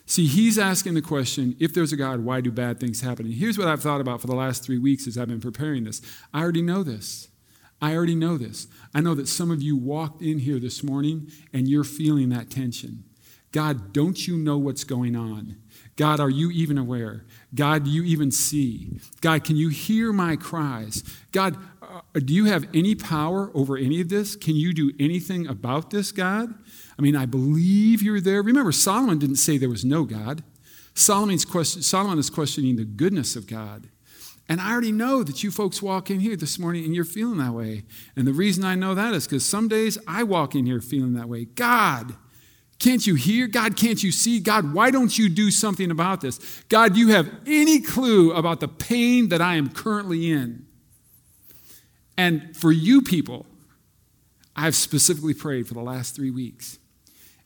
See, 0.06 0.28
he's 0.28 0.60
asking 0.60 0.94
the 0.94 1.02
question 1.02 1.56
if 1.60 1.74
there's 1.74 1.91
a 1.91 1.98
God, 1.98 2.20
why 2.20 2.41
do 2.41 2.52
bad 2.52 2.80
things 2.80 3.02
happen? 3.02 3.26
And 3.26 3.34
here's 3.34 3.58
what 3.58 3.68
I've 3.68 3.82
thought 3.82 4.02
about 4.02 4.22
for 4.22 4.28
the 4.28 4.36
last 4.36 4.63
three 4.63 4.78
weeks 4.78 5.08
as 5.08 5.18
I've 5.18 5.28
been 5.28 5.41
preparing 5.41 5.84
this. 5.84 6.02
I 6.34 6.41
already 6.41 6.62
know 6.62 6.84
this. 6.84 7.30
I 7.82 7.96
already 7.96 8.15
know 8.15 8.38
this. 8.38 8.68
I 8.94 9.02
know 9.02 9.15
that 9.15 9.28
some 9.28 9.52
of 9.52 9.62
you 9.62 9.76
walked 9.76 10.22
in 10.22 10.39
here 10.39 10.60
this 10.60 10.84
morning 10.84 11.32
and 11.52 11.68
you're 11.68 11.84
feeling 11.84 12.30
that 12.30 12.50
tension. 12.50 13.04
God, 13.52 13.94
don't 13.94 14.28
you 14.28 14.38
know 14.38 14.58
what's 14.58 14.84
going 14.84 15.15
on? 15.15 15.58
God, 15.96 16.20
are 16.20 16.30
you 16.30 16.52
even 16.52 16.78
aware? 16.78 17.26
God, 17.56 17.86
do 17.86 17.89
you 17.89 18.04
even 18.04 18.32
see? 18.32 19.00
God, 19.22 19.44
can 19.44 19.56
you 19.56 19.70
hear 19.70 20.12
my 20.12 20.36
cries? 20.36 21.04
God, 21.32 21.58
uh, 21.82 22.02
do 22.13 22.34
you 22.34 22.46
have 22.46 22.68
any 22.74 22.96
power 22.96 23.50
over 23.54 23.78
any 23.78 24.02
of 24.02 24.10
this? 24.10 24.36
Can 24.36 24.56
you 24.56 24.74
do 24.74 24.91
anything 25.00 25.48
about 25.48 25.89
this, 25.89 26.12
God? 26.12 26.54
I 26.98 27.02
mean, 27.02 27.15
I 27.15 27.26
believe 27.26 28.02
you're 28.02 28.22
there. 28.22 28.41
Remember, 28.41 28.72
Solomon 28.72 29.20
didn't 29.20 29.38
say 29.38 29.58
there 29.58 29.70
was 29.70 29.86
no 29.86 30.04
God. 30.04 30.44
Solomon's 30.94 31.46
question, 31.46 31.82
Solomon 31.82 32.20
is 32.20 32.30
questioning 32.30 32.76
the 32.76 32.86
goodness 32.86 33.36
of 33.36 33.48
God. 33.48 33.89
And 34.48 34.62
I 34.62 34.72
already 34.72 34.91
know 34.91 35.24
that 35.24 35.44
you 35.44 35.50
folks 35.50 35.82
walk 35.82 36.12
in 36.12 36.20
here 36.20 36.36
this 36.36 36.60
morning 36.60 36.86
and 36.86 36.94
you're 36.94 37.04
feeling 37.04 37.39
that 37.39 37.54
way. 37.54 37.84
And 38.15 38.28
the 38.28 38.34
reason 38.34 38.63
I 38.63 38.76
know 38.76 38.94
that 38.94 39.13
is 39.13 39.26
because 39.26 39.46
some 39.46 39.68
days 39.68 39.98
I 40.08 40.24
walk 40.24 40.56
in 40.56 40.65
here 40.65 40.82
feeling 40.82 41.13
that 41.13 41.28
way. 41.28 41.46
God, 41.46 42.15
can't 42.86 43.08
you 43.08 43.15
hear? 43.15 43.48
God, 43.48 43.76
can't 43.76 44.04
you 44.04 44.12
see? 44.12 44.39
God, 44.39 44.71
why 44.71 44.91
don't 44.91 45.17
you 45.17 45.28
do 45.28 45.50
something 45.50 45.89
about 45.89 46.21
this? 46.21 46.38
God, 46.69 46.95
you 46.95 47.08
have 47.08 47.28
any 47.48 47.82
clue 47.82 48.32
about 48.32 48.60
the 48.60 48.67
pain 48.67 49.30
that 49.30 49.41
I 49.41 49.56
am 49.56 49.69
currently 49.69 50.30
in? 50.32 50.67
And 52.15 52.56
for 52.56 52.71
you 52.71 53.02
people, 53.02 53.48
I've 54.56 54.76
specifically 54.76 55.34
prayed 55.34 55.67
for 55.67 55.74
the 55.74 55.82
last 55.82 56.15
three 56.15 56.30
weeks. 56.30 56.78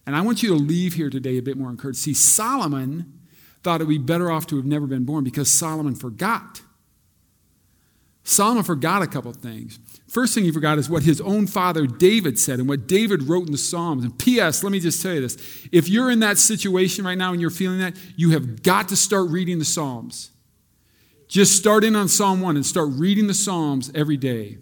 And 0.06 0.14
I 0.14 0.20
want 0.20 0.44
you 0.44 0.50
to 0.50 0.56
leave 0.56 0.96
here 0.96 1.10
today 1.10 1.38
a 1.38 1.42
bit 1.42 1.56
more 1.56 1.70
encouraged. 1.70 2.00
See, 2.00 2.14
Solomon 2.14 3.22
thought 3.64 3.80
it 3.80 3.86
would 3.86 3.94
be 3.94 3.98
better 3.98 4.30
off 4.30 4.46
to 4.48 4.58
have 4.58 4.66
never 4.66 4.88
been 4.88 5.06
born 5.06 5.24
because 5.24 5.50
Solomon 5.50 5.96
forgot. 5.96 6.64
Solomon 8.26 8.64
forgot 8.64 9.04
a 9.04 9.08
couple 9.08 9.32
things. 9.32 9.80
First 10.10 10.34
thing 10.34 10.44
he 10.44 10.52
forgot 10.52 10.80
is 10.80 10.90
what 10.90 11.04
his 11.04 11.22
own 11.22 11.46
father 11.46 11.86
David 11.86 12.40
said 12.40 12.60
and 12.60 12.68
what 12.68 12.88
David 12.88 13.24
wrote 13.24 13.46
in 13.46 13.52
the 13.52 13.60
Psalms. 13.60 14.04
And 14.04 14.18
P.S., 14.18 14.64
let 14.64 14.72
me 14.72 14.80
just 14.80 15.04
tell 15.04 15.14
you 15.14 15.22
this. 15.22 15.38
If 15.72 15.88
you're 15.88 16.10
in 16.10 16.20
that 16.22 16.40
situation 16.40 17.06
right 17.06 17.18
now 17.18 17.32
and 17.32 17.40
you're 17.40 17.52
feeling 17.52 17.78
that, 17.80 17.96
you 18.16 18.32
have 18.32 18.64
got 18.64 18.90
to 18.90 18.96
start 18.96 19.30
reading 19.30 19.60
the 19.60 19.66
Psalms. 19.66 20.32
Just 21.28 21.56
start 21.56 21.84
in 21.84 21.96
on 21.96 22.08
Psalm 22.08 22.42
1 22.42 22.56
and 22.56 22.66
start 22.66 22.90
reading 22.94 23.28
the 23.28 23.36
Psalms 23.36 23.92
every 23.94 24.18
day. 24.18 24.58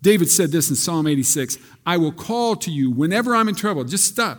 David 0.00 0.30
said 0.30 0.52
this 0.52 0.70
in 0.70 0.76
Psalm 0.76 1.08
86 1.08 1.58
I 1.84 1.96
will 1.96 2.12
call 2.12 2.54
to 2.56 2.70
you 2.70 2.90
whenever 2.90 3.34
I'm 3.34 3.48
in 3.48 3.56
trouble. 3.56 3.82
Just 3.82 4.04
stop. 4.04 4.38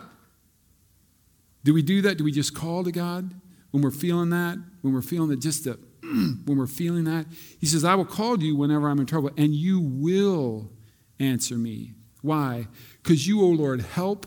Do 1.64 1.74
we 1.74 1.82
do 1.82 2.00
that? 2.02 2.16
Do 2.16 2.24
we 2.24 2.32
just 2.32 2.54
call 2.54 2.82
to 2.82 2.92
God 2.92 3.34
when 3.72 3.82
we're 3.82 3.90
feeling 3.90 4.30
that? 4.30 4.56
When 4.80 4.94
we're 4.94 5.02
feeling 5.02 5.28
that 5.30 5.40
just 5.40 5.64
the 5.64 5.78
when 6.44 6.58
we're 6.58 6.66
feeling 6.66 7.04
that. 7.04 7.26
He 7.58 7.66
says, 7.66 7.84
I 7.84 7.94
will 7.94 8.04
call 8.04 8.42
you 8.42 8.56
whenever 8.56 8.88
I'm 8.88 8.98
in 8.98 9.06
trouble, 9.06 9.30
and 9.36 9.54
you 9.54 9.80
will 9.80 10.70
answer 11.18 11.56
me. 11.56 11.92
Why? 12.22 12.68
Because 13.02 13.26
you, 13.26 13.42
O 13.42 13.48
Lord, 13.48 13.80
help 13.82 14.26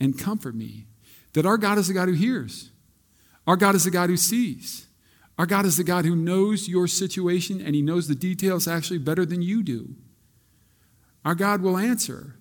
and 0.00 0.18
comfort 0.18 0.54
me. 0.54 0.86
That 1.32 1.46
our 1.46 1.58
God 1.58 1.78
is 1.78 1.88
the 1.88 1.94
God 1.94 2.08
who 2.08 2.14
hears, 2.14 2.70
our 3.46 3.56
God 3.56 3.74
is 3.74 3.84
the 3.84 3.90
God 3.90 4.10
who 4.10 4.16
sees. 4.16 4.86
Our 5.36 5.46
God 5.46 5.66
is 5.66 5.76
the 5.76 5.82
God 5.82 6.04
who 6.04 6.14
knows 6.14 6.68
your 6.68 6.86
situation 6.86 7.60
and 7.60 7.74
He 7.74 7.82
knows 7.82 8.06
the 8.06 8.14
details 8.14 8.68
actually 8.68 8.98
better 8.98 9.26
than 9.26 9.42
you 9.42 9.64
do. 9.64 9.96
Our 11.24 11.34
God 11.34 11.60
will 11.60 11.76
answer. 11.76 12.36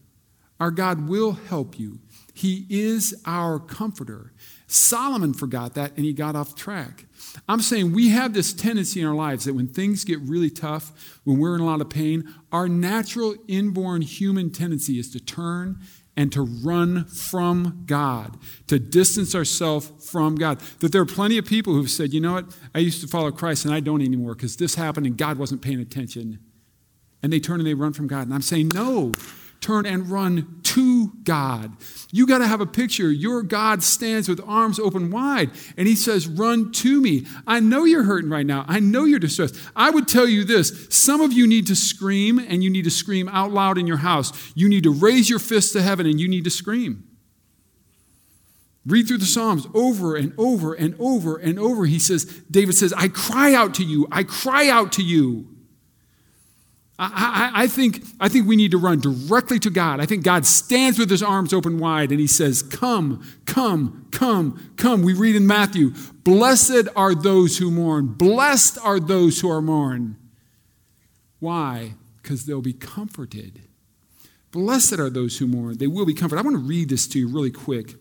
Our 0.59 0.69
God 0.69 1.09
will 1.09 1.31
help 1.33 1.79
you. 1.79 1.99
He 2.33 2.65
is 2.69 3.19
our 3.25 3.59
comforter. 3.59 4.33
Solomon 4.67 5.33
forgot 5.33 5.73
that 5.75 5.91
and 5.95 6.05
he 6.05 6.13
got 6.13 6.35
off 6.35 6.55
track. 6.55 7.05
I'm 7.47 7.61
saying 7.61 7.93
we 7.93 8.09
have 8.09 8.33
this 8.33 8.53
tendency 8.53 9.01
in 9.01 9.07
our 9.07 9.15
lives 9.15 9.45
that 9.45 9.53
when 9.53 9.67
things 9.67 10.03
get 10.03 10.19
really 10.21 10.49
tough, 10.49 11.19
when 11.23 11.39
we're 11.39 11.55
in 11.55 11.61
a 11.61 11.65
lot 11.65 11.81
of 11.81 11.89
pain, 11.89 12.33
our 12.51 12.67
natural 12.67 13.35
inborn 13.47 14.01
human 14.01 14.51
tendency 14.51 14.99
is 14.99 15.11
to 15.11 15.19
turn 15.19 15.79
and 16.15 16.31
to 16.31 16.41
run 16.43 17.05
from 17.05 17.83
God, 17.85 18.37
to 18.67 18.77
distance 18.77 19.33
ourselves 19.33 19.91
from 20.09 20.35
God. 20.35 20.59
That 20.79 20.91
there 20.91 21.01
are 21.01 21.07
plenty 21.07 21.37
of 21.37 21.45
people 21.45 21.73
who've 21.73 21.89
said, 21.89 22.13
you 22.13 22.21
know 22.21 22.33
what, 22.33 22.45
I 22.75 22.79
used 22.79 23.01
to 23.01 23.07
follow 23.07 23.31
Christ 23.31 23.65
and 23.65 23.73
I 23.73 23.79
don't 23.79 24.01
anymore 24.01 24.35
because 24.35 24.57
this 24.57 24.75
happened 24.75 25.07
and 25.07 25.17
God 25.17 25.37
wasn't 25.37 25.61
paying 25.61 25.79
attention. 25.79 26.39
And 27.23 27.33
they 27.33 27.39
turn 27.39 27.59
and 27.59 27.67
they 27.67 27.73
run 27.73 27.93
from 27.93 28.07
God. 28.07 28.23
And 28.23 28.33
I'm 28.33 28.41
saying, 28.41 28.71
no, 28.73 29.13
turn 29.63 29.85
and 29.85 30.09
run 30.09 30.59
to 30.63 31.11
God. 31.23 31.71
You 32.11 32.27
got 32.27 32.39
to 32.39 32.47
have 32.47 32.61
a 32.61 32.65
picture. 32.65 33.11
Your 33.11 33.41
God 33.41 33.81
stands 33.81 34.27
with 34.27 34.41
arms 34.45 34.77
open 34.77 35.09
wide 35.09 35.51
and 35.77 35.87
he 35.87 35.95
says, 35.95 36.27
Run 36.27 36.71
to 36.73 37.01
me. 37.01 37.25
I 37.47 37.59
know 37.59 37.85
you're 37.85 38.03
hurting 38.03 38.29
right 38.29 38.45
now. 38.45 38.65
I 38.67 38.79
know 38.79 39.05
you're 39.05 39.19
distressed. 39.19 39.55
I 39.75 39.89
would 39.89 40.07
tell 40.07 40.27
you 40.27 40.43
this 40.43 40.87
some 40.89 41.21
of 41.21 41.33
you 41.33 41.47
need 41.47 41.67
to 41.67 41.75
scream 41.75 42.37
and 42.39 42.63
you 42.63 42.69
need 42.69 42.83
to 42.83 42.91
scream 42.91 43.29
out 43.29 43.51
loud 43.51 43.77
in 43.77 43.87
your 43.87 43.97
house. 43.97 44.31
You 44.53 44.69
need 44.69 44.83
to 44.83 44.91
raise 44.91 45.29
your 45.29 45.39
fist 45.39 45.73
to 45.73 45.81
heaven 45.81 46.05
and 46.05 46.19
you 46.19 46.27
need 46.27 46.43
to 46.43 46.51
scream. 46.51 47.07
Read 48.85 49.07
through 49.07 49.19
the 49.19 49.25
Psalms 49.25 49.65
over 49.73 50.17
and 50.17 50.33
over 50.37 50.73
and 50.73 50.93
over 50.99 51.37
and 51.37 51.57
over. 51.57 51.85
He 51.85 51.99
says, 51.99 52.25
David 52.51 52.75
says, 52.75 52.91
I 52.91 53.07
cry 53.07 53.53
out 53.53 53.75
to 53.75 53.83
you. 53.83 54.07
I 54.11 54.23
cry 54.23 54.67
out 54.67 54.91
to 54.93 55.03
you. 55.03 55.52
I, 57.11 57.51
I, 57.53 57.63
I, 57.63 57.67
think, 57.67 58.03
I 58.19 58.29
think 58.29 58.47
we 58.47 58.55
need 58.55 58.71
to 58.71 58.77
run 58.77 58.99
directly 58.99 59.59
to 59.59 59.69
God. 59.69 59.99
I 59.99 60.05
think 60.05 60.23
God 60.23 60.45
stands 60.45 60.97
with 60.97 61.09
his 61.09 61.21
arms 61.21 61.53
open 61.53 61.77
wide 61.79 62.11
and 62.11 62.19
he 62.19 62.27
says, 62.27 62.61
Come, 62.63 63.27
come, 63.45 64.07
come, 64.11 64.71
come. 64.77 65.01
We 65.01 65.13
read 65.13 65.35
in 65.35 65.45
Matthew, 65.45 65.91
Blessed 66.23 66.87
are 66.95 67.13
those 67.13 67.57
who 67.57 67.71
mourn. 67.71 68.07
Blessed 68.07 68.77
are 68.83 68.99
those 68.99 69.41
who 69.41 69.51
are 69.51 69.61
mourn. 69.61 70.15
Why? 71.39 71.95
Because 72.21 72.45
they'll 72.45 72.61
be 72.61 72.73
comforted. 72.73 73.61
Blessed 74.51 74.99
are 74.99 75.09
those 75.09 75.37
who 75.37 75.47
mourn. 75.47 75.77
They 75.77 75.87
will 75.87 76.05
be 76.05 76.13
comforted. 76.13 76.45
I 76.45 76.47
want 76.47 76.55
to 76.55 76.63
read 76.63 76.89
this 76.89 77.07
to 77.07 77.19
you 77.19 77.27
really 77.27 77.51
quick. 77.51 77.95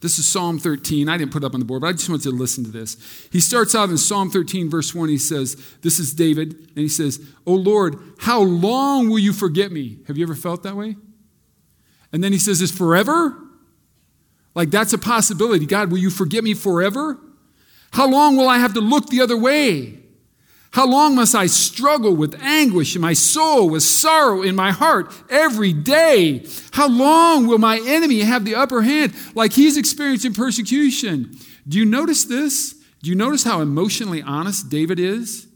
This 0.00 0.18
is 0.18 0.28
Psalm 0.28 0.58
13. 0.58 1.08
I 1.08 1.16
didn't 1.16 1.32
put 1.32 1.42
it 1.42 1.46
up 1.46 1.54
on 1.54 1.60
the 1.60 1.66
board, 1.66 1.80
but 1.80 1.88
I 1.88 1.92
just 1.92 2.08
want 2.08 2.24
you 2.24 2.30
to 2.30 2.36
listen 2.36 2.64
to 2.64 2.70
this. 2.70 3.28
He 3.32 3.40
starts 3.40 3.74
out 3.74 3.90
in 3.90 3.98
Psalm 3.98 4.30
13, 4.30 4.70
verse 4.70 4.94
1. 4.94 5.08
He 5.08 5.18
says, 5.18 5.56
This 5.82 5.98
is 5.98 6.14
David, 6.14 6.52
and 6.52 6.78
he 6.78 6.88
says, 6.88 7.20
Oh 7.46 7.54
Lord, 7.54 7.96
how 8.18 8.40
long 8.40 9.08
will 9.08 9.18
you 9.18 9.32
forget 9.32 9.72
me? 9.72 9.98
Have 10.06 10.16
you 10.16 10.24
ever 10.24 10.36
felt 10.36 10.62
that 10.62 10.76
way? 10.76 10.96
And 12.12 12.22
then 12.22 12.32
he 12.32 12.38
says, 12.38 12.60
Is 12.62 12.70
forever? 12.70 13.36
Like 14.54 14.70
that's 14.70 14.92
a 14.92 14.98
possibility. 14.98 15.66
God, 15.66 15.90
will 15.90 15.98
you 15.98 16.10
forget 16.10 16.44
me 16.44 16.54
forever? 16.54 17.18
How 17.92 18.08
long 18.08 18.36
will 18.36 18.48
I 18.48 18.58
have 18.58 18.74
to 18.74 18.80
look 18.80 19.08
the 19.08 19.20
other 19.20 19.36
way? 19.36 19.98
How 20.72 20.86
long 20.86 21.14
must 21.14 21.34
I 21.34 21.46
struggle 21.46 22.14
with 22.14 22.40
anguish 22.42 22.94
in 22.94 23.00
my 23.00 23.14
soul, 23.14 23.70
with 23.70 23.82
sorrow 23.82 24.42
in 24.42 24.54
my 24.54 24.70
heart 24.70 25.12
every 25.30 25.72
day? 25.72 26.46
How 26.72 26.88
long 26.88 27.46
will 27.46 27.58
my 27.58 27.80
enemy 27.84 28.20
have 28.20 28.44
the 28.44 28.54
upper 28.54 28.82
hand 28.82 29.14
like 29.34 29.52
he's 29.52 29.76
experiencing 29.76 30.34
persecution? 30.34 31.36
Do 31.66 31.78
you 31.78 31.84
notice 31.84 32.24
this? 32.24 32.74
Do 33.02 33.10
you 33.10 33.16
notice 33.16 33.44
how 33.44 33.60
emotionally 33.60 34.22
honest 34.22 34.68
David 34.68 34.98
is? 34.98 35.46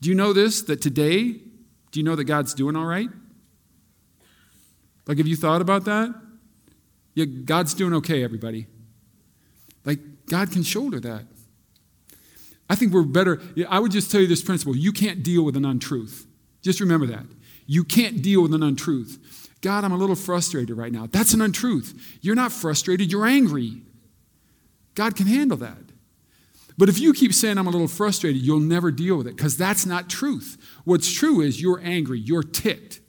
Do 0.00 0.08
you 0.08 0.14
know 0.14 0.32
this? 0.32 0.62
That 0.62 0.80
today, 0.80 1.32
do 1.90 2.00
you 2.00 2.02
know 2.02 2.16
that 2.16 2.24
God's 2.24 2.54
doing 2.54 2.74
all 2.74 2.86
right? 2.86 3.08
Like, 5.06 5.18
have 5.18 5.26
you 5.26 5.36
thought 5.36 5.60
about 5.60 5.84
that? 5.84 6.14
Yeah, 7.14 7.26
God's 7.26 7.74
doing 7.74 7.92
okay, 7.94 8.24
everybody. 8.24 8.66
Like, 9.84 9.98
God 10.26 10.50
can 10.50 10.62
shoulder 10.62 11.00
that. 11.00 11.24
I 12.72 12.74
think 12.74 12.94
we're 12.94 13.02
better. 13.02 13.38
I 13.68 13.78
would 13.78 13.92
just 13.92 14.10
tell 14.10 14.22
you 14.22 14.26
this 14.26 14.42
principle 14.42 14.74
you 14.74 14.92
can't 14.92 15.22
deal 15.22 15.44
with 15.44 15.58
an 15.58 15.66
untruth. 15.66 16.26
Just 16.62 16.80
remember 16.80 17.04
that. 17.08 17.26
You 17.66 17.84
can't 17.84 18.22
deal 18.22 18.40
with 18.40 18.54
an 18.54 18.62
untruth. 18.62 19.50
God, 19.60 19.84
I'm 19.84 19.92
a 19.92 19.96
little 19.98 20.16
frustrated 20.16 20.74
right 20.74 20.90
now. 20.90 21.06
That's 21.06 21.34
an 21.34 21.42
untruth. 21.42 21.92
You're 22.22 22.34
not 22.34 22.50
frustrated, 22.50 23.12
you're 23.12 23.26
angry. 23.26 23.82
God 24.94 25.16
can 25.16 25.26
handle 25.26 25.58
that. 25.58 25.76
But 26.78 26.88
if 26.88 26.98
you 26.98 27.12
keep 27.12 27.34
saying 27.34 27.58
I'm 27.58 27.66
a 27.66 27.70
little 27.70 27.88
frustrated, 27.88 28.40
you'll 28.40 28.58
never 28.58 28.90
deal 28.90 29.18
with 29.18 29.26
it 29.26 29.36
because 29.36 29.58
that's 29.58 29.84
not 29.84 30.08
truth. 30.08 30.56
What's 30.84 31.12
true 31.12 31.42
is 31.42 31.60
you're 31.60 31.80
angry, 31.84 32.20
you're 32.20 32.42
ticked. 32.42 33.00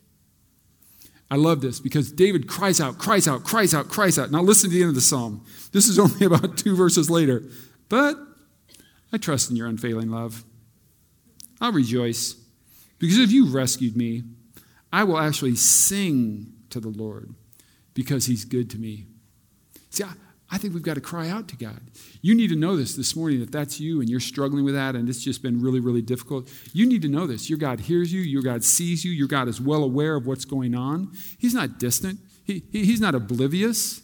I 1.31 1.37
love 1.37 1.61
this 1.61 1.79
because 1.79 2.11
David 2.11 2.49
cries 2.49 2.81
out, 2.81 2.97
cries 2.97 3.29
out, 3.29 3.45
cries 3.45 3.73
out, 3.73 3.87
cries 3.87 4.19
out. 4.19 4.29
Now 4.29 4.41
listen 4.41 4.69
to 4.69 4.75
the 4.75 4.81
end 4.81 4.89
of 4.89 4.95
the 4.95 5.01
psalm. 5.01 5.45
This 5.71 5.87
is 5.87 5.97
only 5.99 6.25
about 6.25 6.57
two 6.57 6.75
verses 6.75 7.09
later. 7.09 7.43
But 7.87 8.17
I 9.13 9.17
trust 9.17 9.51
in 9.51 9.55
your 9.55 9.67
unfailing 9.67 10.09
love. 10.09 10.43
I'll 11.61 11.71
rejoice 11.71 12.35
because 12.99 13.19
if 13.19 13.31
you 13.31 13.45
rescued 13.45 13.95
me, 13.95 14.23
I 14.91 15.03
will 15.03 15.17
actually 15.17 15.55
sing 15.55 16.53
to 16.71 16.79
the 16.79 16.89
Lord 16.89 17.33
because 17.93 18.25
he's 18.25 18.43
good 18.43 18.69
to 18.71 18.77
me. 18.77 19.05
See, 19.89 20.03
I, 20.03 20.13
I 20.53 20.59
think 20.59 20.75
we've 20.75 20.83
got 20.83 20.93
to 20.95 21.01
cry 21.01 21.29
out 21.29 21.47
to 21.47 21.57
God. 21.57 21.81
You 22.21 22.35
need 22.35 22.49
to 22.49 22.55
know 22.55 22.75
this 22.75 22.95
this 22.95 23.15
morning 23.15 23.41
if 23.41 23.49
that's 23.49 23.79
you 23.79 24.01
and 24.01 24.07
you're 24.07 24.19
struggling 24.19 24.63
with 24.63 24.75
that 24.75 24.95
and 24.95 25.09
it's 25.09 25.23
just 25.23 25.41
been 25.41 25.59
really, 25.59 25.79
really 25.79 26.03
difficult. 26.03 26.47
You 26.73 26.85
need 26.85 27.01
to 27.01 27.07
know 27.07 27.25
this. 27.25 27.49
Your 27.49 27.57
God 27.57 27.79
hears 27.79 28.13
you, 28.13 28.21
your 28.21 28.43
God 28.43 28.63
sees 28.63 29.03
you, 29.03 29.11
your 29.11 29.27
God 29.27 29.47
is 29.47 29.59
well 29.59 29.83
aware 29.83 30.15
of 30.15 30.27
what's 30.27 30.45
going 30.45 30.75
on. 30.75 31.11
He's 31.39 31.55
not 31.55 31.79
distant, 31.79 32.19
he, 32.43 32.61
he 32.71 32.85
he's 32.85 33.01
not 33.01 33.15
oblivious. 33.15 34.02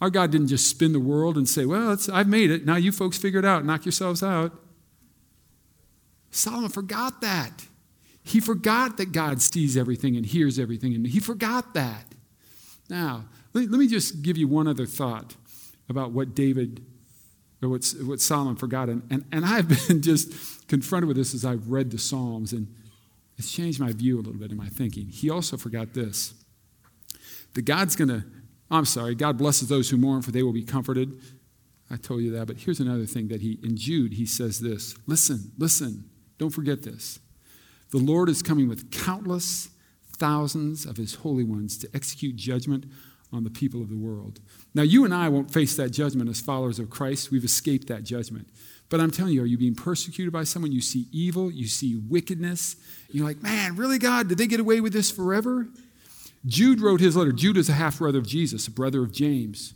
Our 0.00 0.10
God 0.10 0.30
didn't 0.30 0.48
just 0.48 0.68
spin 0.68 0.92
the 0.92 1.00
world 1.00 1.36
and 1.36 1.48
say, 1.48 1.66
Well, 1.66 1.96
I've 2.12 2.28
made 2.28 2.50
it. 2.50 2.64
Now 2.64 2.76
you 2.76 2.92
folks 2.92 3.18
figure 3.18 3.38
it 3.38 3.44
out. 3.44 3.64
Knock 3.64 3.84
yourselves 3.84 4.22
out. 4.22 4.52
Solomon 6.30 6.70
forgot 6.70 7.20
that. 7.20 7.66
He 8.22 8.40
forgot 8.40 8.96
that 8.98 9.12
God 9.12 9.42
sees 9.42 9.76
everything 9.76 10.16
and 10.16 10.24
hears 10.24 10.58
everything, 10.58 10.94
and 10.94 11.06
he 11.06 11.20
forgot 11.20 11.74
that. 11.74 12.04
Now, 12.88 13.24
let, 13.52 13.68
me 13.70 13.88
just 13.88 14.22
give 14.22 14.36
you 14.36 14.46
one 14.46 14.68
other 14.68 14.86
thought 14.86 15.34
about 15.88 16.12
what 16.12 16.34
David 16.34 16.84
or 17.62 17.68
what, 17.68 17.84
what 18.02 18.20
Solomon 18.20 18.56
forgot. 18.56 18.88
And, 18.88 19.02
and, 19.10 19.24
and 19.32 19.44
I've 19.44 19.68
been 19.88 20.02
just 20.02 20.68
confronted 20.68 21.08
with 21.08 21.16
this 21.16 21.34
as 21.34 21.44
I've 21.44 21.68
read 21.68 21.90
the 21.90 21.98
Psalms, 21.98 22.52
and 22.52 22.72
it's 23.36 23.50
changed 23.50 23.80
my 23.80 23.92
view 23.92 24.16
a 24.16 24.22
little 24.22 24.34
bit 24.34 24.50
in 24.50 24.56
my 24.56 24.68
thinking. 24.68 25.08
He 25.08 25.30
also 25.30 25.56
forgot 25.56 25.94
this 25.94 26.34
that 27.54 27.62
God's 27.62 27.96
going 27.96 28.08
to, 28.08 28.24
I'm 28.70 28.84
sorry, 28.84 29.14
God 29.14 29.36
blesses 29.36 29.68
those 29.68 29.90
who 29.90 29.96
mourn, 29.96 30.22
for 30.22 30.30
they 30.30 30.42
will 30.42 30.52
be 30.52 30.62
comforted. 30.62 31.20
I 31.90 31.96
told 31.96 32.22
you 32.22 32.30
that, 32.32 32.46
but 32.46 32.58
here's 32.58 32.78
another 32.78 33.04
thing 33.04 33.28
that 33.28 33.40
he, 33.40 33.58
in 33.64 33.76
Jude, 33.76 34.14
he 34.14 34.26
says 34.26 34.60
this 34.60 34.96
Listen, 35.06 35.52
listen, 35.58 36.08
don't 36.38 36.50
forget 36.50 36.82
this. 36.82 37.18
The 37.90 37.98
Lord 37.98 38.28
is 38.28 38.42
coming 38.42 38.68
with 38.68 38.92
countless 38.92 39.68
thousands 40.16 40.86
of 40.86 40.96
his 40.96 41.16
holy 41.16 41.42
ones 41.42 41.76
to 41.78 41.88
execute 41.94 42.36
judgment 42.36 42.84
on 43.32 43.42
the 43.42 43.50
people 43.50 43.80
of 43.80 43.88
the 43.88 43.96
world. 43.96 44.40
Now, 44.74 44.82
you 44.82 45.04
and 45.04 45.14
I 45.14 45.28
won't 45.28 45.50
face 45.50 45.76
that 45.76 45.90
judgment 45.90 46.28
as 46.28 46.40
followers 46.40 46.78
of 46.78 46.90
Christ. 46.90 47.30
We've 47.30 47.44
escaped 47.44 47.88
that 47.88 48.04
judgment. 48.04 48.48
But 48.88 49.00
I'm 49.00 49.10
telling 49.10 49.34
you, 49.34 49.42
are 49.42 49.46
you 49.46 49.56
being 49.56 49.76
persecuted 49.76 50.32
by 50.32 50.44
someone? 50.44 50.72
You 50.72 50.80
see 50.80 51.06
evil, 51.12 51.50
you 51.50 51.66
see 51.66 51.96
wickedness. 51.96 52.76
You're 53.10 53.24
like, 53.24 53.42
man, 53.42 53.76
really, 53.76 53.98
God? 53.98 54.28
Did 54.28 54.38
they 54.38 54.48
get 54.48 54.60
away 54.60 54.80
with 54.80 54.92
this 54.92 55.10
forever? 55.10 55.68
Jude 56.46 56.80
wrote 56.80 57.00
his 57.00 57.16
letter. 57.16 57.32
Jude 57.32 57.56
is 57.56 57.68
a 57.68 57.74
half 57.74 57.98
brother 57.98 58.18
of 58.18 58.26
Jesus, 58.26 58.66
a 58.66 58.70
brother 58.70 59.02
of 59.02 59.12
James. 59.12 59.74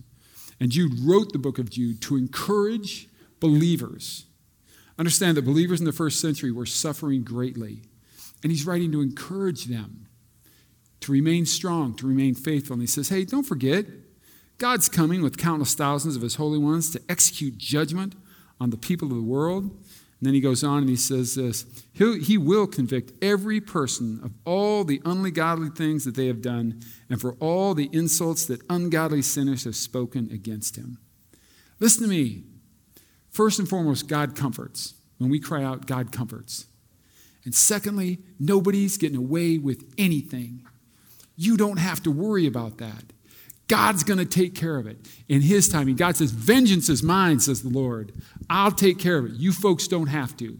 And 0.61 0.71
Jude 0.71 1.01
wrote 1.01 1.33
the 1.33 1.39
book 1.39 1.59
of 1.59 1.71
Jude 1.71 2.01
to 2.03 2.17
encourage 2.17 3.09
believers. 3.41 4.27
Understand 4.99 5.37
that 5.37 5.45
believers 5.45 5.81
in 5.81 5.87
the 5.87 5.93
first 5.93 6.21
century 6.21 6.53
were 6.53 6.67
suffering 6.67 7.23
greatly. 7.23 7.83
And 8.43 8.53
he's 8.53 8.67
writing 8.67 8.93
to 8.93 9.01
encourage 9.01 9.65
them 9.65 10.07
to 11.01 11.13
remain 11.13 11.45
strong, 11.45 11.95
to 11.97 12.07
remain 12.07 12.35
faithful. 12.35 12.75
And 12.75 12.83
he 12.83 12.87
says, 12.87 13.11
hey, 13.11 13.25
don't 13.25 13.45
forget, 13.45 13.85
God's 14.57 14.89
coming 14.89 15.23
with 15.23 15.37
countless 15.37 15.75
thousands 15.75 16.17
of 16.17 16.23
his 16.23 16.37
holy 16.37 16.59
ones 16.59 16.91
to 16.93 17.03
execute 17.09 17.59
judgment 17.59 18.15
on 18.59 18.71
the 18.71 18.77
people 18.79 19.09
of 19.09 19.17
the 19.17 19.23
world. 19.23 19.71
And 20.25 20.29
then 20.31 20.35
he 20.37 20.41
goes 20.41 20.65
on 20.65 20.79
and 20.79 20.89
he 20.89 20.97
says 20.97 21.35
this 21.35 21.67
He'll, 21.93 22.19
He 22.19 22.39
will 22.39 22.67
convict 22.67 23.13
every 23.23 23.61
person 23.61 24.21
of 24.25 24.33
all 24.47 24.83
the 24.83 25.03
ungodly 25.05 25.69
things 25.69 26.07
that 26.07 26.15
they 26.15 26.29
have 26.29 26.41
done 26.41 26.81
and 27.11 27.21
for 27.21 27.35
all 27.41 27.75
the 27.75 27.91
insults 27.93 28.47
that 28.47 28.63
ungodly 28.71 29.21
sinners 29.21 29.65
have 29.65 29.77
spoken 29.77 30.31
against 30.33 30.77
him. 30.77 30.97
Listen 31.79 32.05
to 32.05 32.09
me. 32.09 32.45
First 33.29 33.59
and 33.59 33.69
foremost, 33.69 34.09
God 34.09 34.35
comforts. 34.35 34.95
When 35.19 35.29
we 35.29 35.41
cry 35.41 35.63
out, 35.63 35.87
God 35.87 36.11
comforts. 36.11 36.69
And 37.45 37.55
secondly, 37.55 38.21
nobody's 38.41 38.97
getting 38.97 39.19
away 39.19 39.59
with 39.59 39.93
anything. 39.99 40.65
You 41.37 41.59
don't 41.59 41.77
have 41.77 42.03
to 42.05 42.11
worry 42.11 42.47
about 42.47 42.79
that. 42.79 43.13
God's 43.67 44.05
going 44.05 44.19
to 44.19 44.27
take 44.27 44.55
care 44.55 44.77
of 44.77 44.87
it 44.87 44.99
in 45.29 45.41
His 45.41 45.69
timing. 45.69 45.97
God 45.97 46.17
says, 46.17 46.31
Vengeance 46.31 46.89
is 46.89 47.03
mine, 47.03 47.41
says 47.41 47.63
the 47.63 47.71
Lord. 47.71 48.13
I'll 48.51 48.71
take 48.71 48.99
care 48.99 49.19
of 49.19 49.27
it. 49.27 49.33
You 49.33 49.53
folks 49.53 49.89
don't 49.89 50.09
have 50.09 50.37
to. 50.39 50.59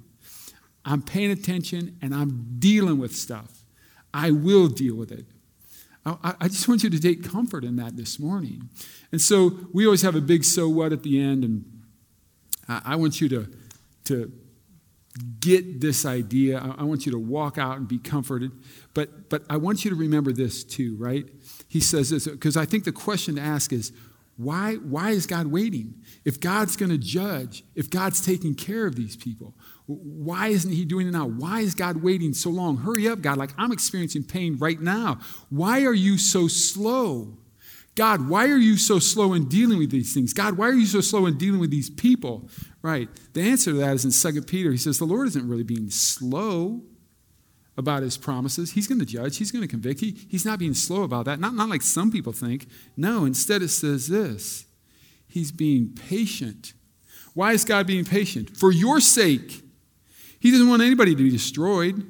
I'm 0.85 1.03
paying 1.03 1.31
attention 1.31 1.99
and 2.03 2.15
I'm 2.15 2.57
dealing 2.59 2.99
with 2.99 3.15
stuff. 3.15 3.65
I 4.13 4.31
will 4.31 4.69
deal 4.69 4.97
with 4.97 5.11
it. 5.11 5.27
I, 6.07 6.49
just 6.49 6.69
want 6.69 6.83
you 6.83 6.91
to 6.91 7.01
take 7.01 7.31
comfort 7.31 7.65
in 7.65 7.77
that 7.77 7.97
this 7.97 8.19
morning. 8.19 8.69
And 9.11 9.21
so 9.21 9.59
we 9.73 9.87
always 9.87 10.03
have 10.03 10.15
a 10.15 10.21
big 10.21 10.45
so 10.45 10.69
what 10.69 10.93
at 10.93 11.03
the 11.03 11.19
end, 11.19 11.45
and 11.45 11.65
I, 12.69 12.83
I 12.85 12.97
want 12.97 13.23
you 13.23 13.29
to, 13.31 13.49
to 14.05 14.31
get 15.41 15.81
this 15.81 16.05
idea. 16.05 16.59
I, 16.59 16.83
I 16.83 16.85
want 16.85 17.07
you 17.07 17.13
to 17.13 17.19
walk 17.19 17.57
out 17.57 17.79
and 17.79 17.89
be 17.89 17.97
comforted. 17.97 18.53
But, 18.93 19.31
but 19.31 19.45
I 19.49 19.57
want 19.57 19.85
you 19.85 19.91
to 19.91 19.97
remember 19.97 20.31
this 20.31 20.63
too, 20.63 20.95
right? 20.99 21.25
He 21.75 21.81
says 21.81 22.11
this 22.11 22.29
because 22.29 22.57
I 22.57 22.67
think 22.67 22.85
the 22.85 22.93
question 22.93 23.35
to 23.35 23.41
ask 23.41 23.73
is 23.73 23.93
why, 24.37 24.75
why 24.77 25.11
is 25.11 25.27
God 25.27 25.49
waiting? 25.49 26.05
If 26.25 26.41
God's 26.41 26.77
going 26.77 26.93
to 26.93 26.99
judge, 26.99 27.65
if 27.75 27.91
God's 27.91 28.25
taking 28.25 28.55
care 28.55 28.87
of 28.87 28.95
these 28.95 29.17
people, 29.17 29.57
why 29.87 30.49
isn't 30.49 30.71
He 30.71 30.85
doing 30.85 31.09
it 31.09 31.11
now? 31.11 31.27
Why 31.27 31.63
is 31.63 31.75
God 31.75 32.01
waiting 32.01 32.33
so 32.33 32.51
long? 32.51 32.77
Hurry 32.77 33.09
up, 33.09 33.23
God. 33.23 33.39
Like 33.39 33.51
I'm 33.59 33.73
experiencing 33.73 34.23
pain 34.23 34.57
right 34.57 34.81
now. 34.81 35.19
Why 35.49 35.85
are 35.85 35.93
you 35.93 36.17
so 36.17 36.47
slow? 36.47 37.39
God, 37.97 38.29
why 38.29 38.45
are 38.45 38.57
you 38.57 38.77
so 38.77 39.01
slow 39.01 39.33
in 39.33 39.49
dealing 39.49 39.81
with 39.81 39.91
these 39.91 40.15
things? 40.15 40.33
God, 40.33 40.57
why 40.57 40.69
are 40.69 40.75
you 40.75 40.87
so 40.87 41.01
slow 41.01 41.27
in 41.27 41.39
dealing 41.39 41.59
with 41.59 41.73
these 41.73 41.91
people? 41.91 42.49
Right. 42.83 43.09
The 43.33 43.43
answer 43.43 43.73
to 43.73 43.79
that 43.79 43.97
is 43.97 44.05
in 44.05 44.33
2 44.33 44.43
Peter. 44.43 44.71
He 44.71 44.79
says 44.79 45.01
the 45.01 45.07
Lord 45.07 45.27
isn't 45.27 45.49
really 45.49 45.65
being 45.65 45.91
slow 45.91 46.83
about 47.77 48.03
his 48.03 48.17
promises. 48.17 48.73
He's 48.73 48.87
going 48.87 49.01
to 49.01 49.07
judge, 49.07 49.39
he's 49.39 49.51
going 49.51 49.63
to 49.63 49.69
convict. 49.69 50.01
He, 50.01 50.13
he's 50.29 50.45
not 50.45 50.59
being 50.59 50.75
slow 50.75 51.03
about 51.03 51.25
that, 51.27 51.41
not, 51.41 51.55
not 51.55 51.69
like 51.69 51.83
some 51.83 52.11
people 52.11 52.33
think. 52.33 52.67
No, 52.97 53.25
instead 53.25 53.63
it 53.63 53.69
says 53.69 54.09
this 54.09 54.67
He's 55.27 55.51
being 55.51 55.95
patient. 55.95 56.75
Why 57.35 57.53
is 57.53 57.65
God 57.65 57.87
being 57.87 58.05
patient? 58.05 58.57
For 58.57 58.71
your 58.71 59.01
sake. 59.01 59.63
He 60.39 60.51
doesn't 60.51 60.69
want 60.69 60.83
anybody 60.83 61.17
to 61.17 61.23
be 61.23 61.31
destroyed. 61.31 62.09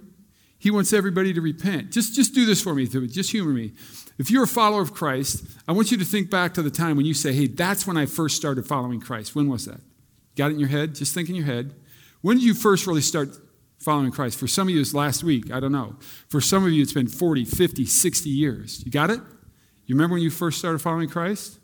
He 0.58 0.70
wants 0.70 0.92
everybody 0.92 1.32
to 1.32 1.40
repent. 1.40 1.92
Just, 1.92 2.14
just 2.14 2.34
do 2.34 2.44
this 2.44 2.60
for 2.60 2.74
me, 2.74 2.86
just 2.86 3.30
humor 3.30 3.52
me. 3.52 3.72
If 4.18 4.30
you're 4.30 4.44
a 4.44 4.48
follower 4.48 4.80
of 4.80 4.94
Christ, 4.94 5.44
I 5.66 5.72
want 5.72 5.90
you 5.90 5.98
to 5.98 6.04
think 6.04 6.30
back 6.30 6.54
to 6.54 6.62
the 6.62 6.70
time 6.70 6.96
when 6.96 7.06
you 7.06 7.14
say, 7.14 7.32
hey, 7.32 7.46
that's 7.46 7.86
when 7.86 7.96
I 7.96 8.06
first 8.06 8.36
started 8.36 8.66
following 8.66 9.00
Christ. 9.00 9.34
When 9.34 9.48
was 9.48 9.66
that? 9.66 9.80
Got 10.36 10.50
it 10.50 10.54
in 10.54 10.60
your 10.60 10.68
head? 10.68 10.94
Just 10.94 11.14
think 11.14 11.28
in 11.28 11.34
your 11.34 11.46
head. 11.46 11.74
When 12.20 12.36
did 12.36 12.44
you 12.44 12.54
first 12.54 12.86
really 12.86 13.00
start 13.00 13.28
following 13.84 14.10
Christ. 14.10 14.38
For 14.38 14.46
some 14.46 14.68
of 14.68 14.74
you, 14.74 14.80
it's 14.80 14.94
last 14.94 15.22
week. 15.22 15.52
I 15.52 15.60
don't 15.60 15.72
know. 15.72 15.96
For 16.28 16.40
some 16.40 16.64
of 16.64 16.72
you, 16.72 16.82
it's 16.82 16.92
been 16.92 17.06
40, 17.06 17.44
50, 17.44 17.84
60 17.84 18.30
years. 18.30 18.82
You 18.84 18.90
got 18.90 19.10
it? 19.10 19.20
You 19.86 19.94
remember 19.94 20.14
when 20.14 20.22
you 20.22 20.30
first 20.30 20.58
started 20.58 20.78
following 20.80 21.08
Christ? 21.08 21.58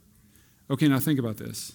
Okay, 0.71 0.87
now 0.87 0.99
think 0.99 1.19
about 1.19 1.39
this. 1.39 1.73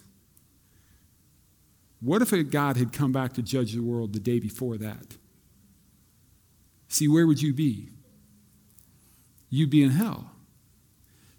What 1.99 2.21
if 2.21 2.51
God 2.51 2.77
had 2.77 2.93
come 2.93 3.11
back 3.11 3.33
to 3.33 3.41
judge 3.41 3.73
the 3.73 3.81
world 3.81 4.13
the 4.13 4.19
day 4.19 4.39
before 4.39 4.77
that? 4.77 5.17
See, 6.87 7.07
where 7.07 7.25
would 7.25 7.41
you 7.41 7.53
be? 7.53 7.89
You'd 9.49 9.71
be 9.71 9.83
in 9.83 9.89
hell. 9.89 10.31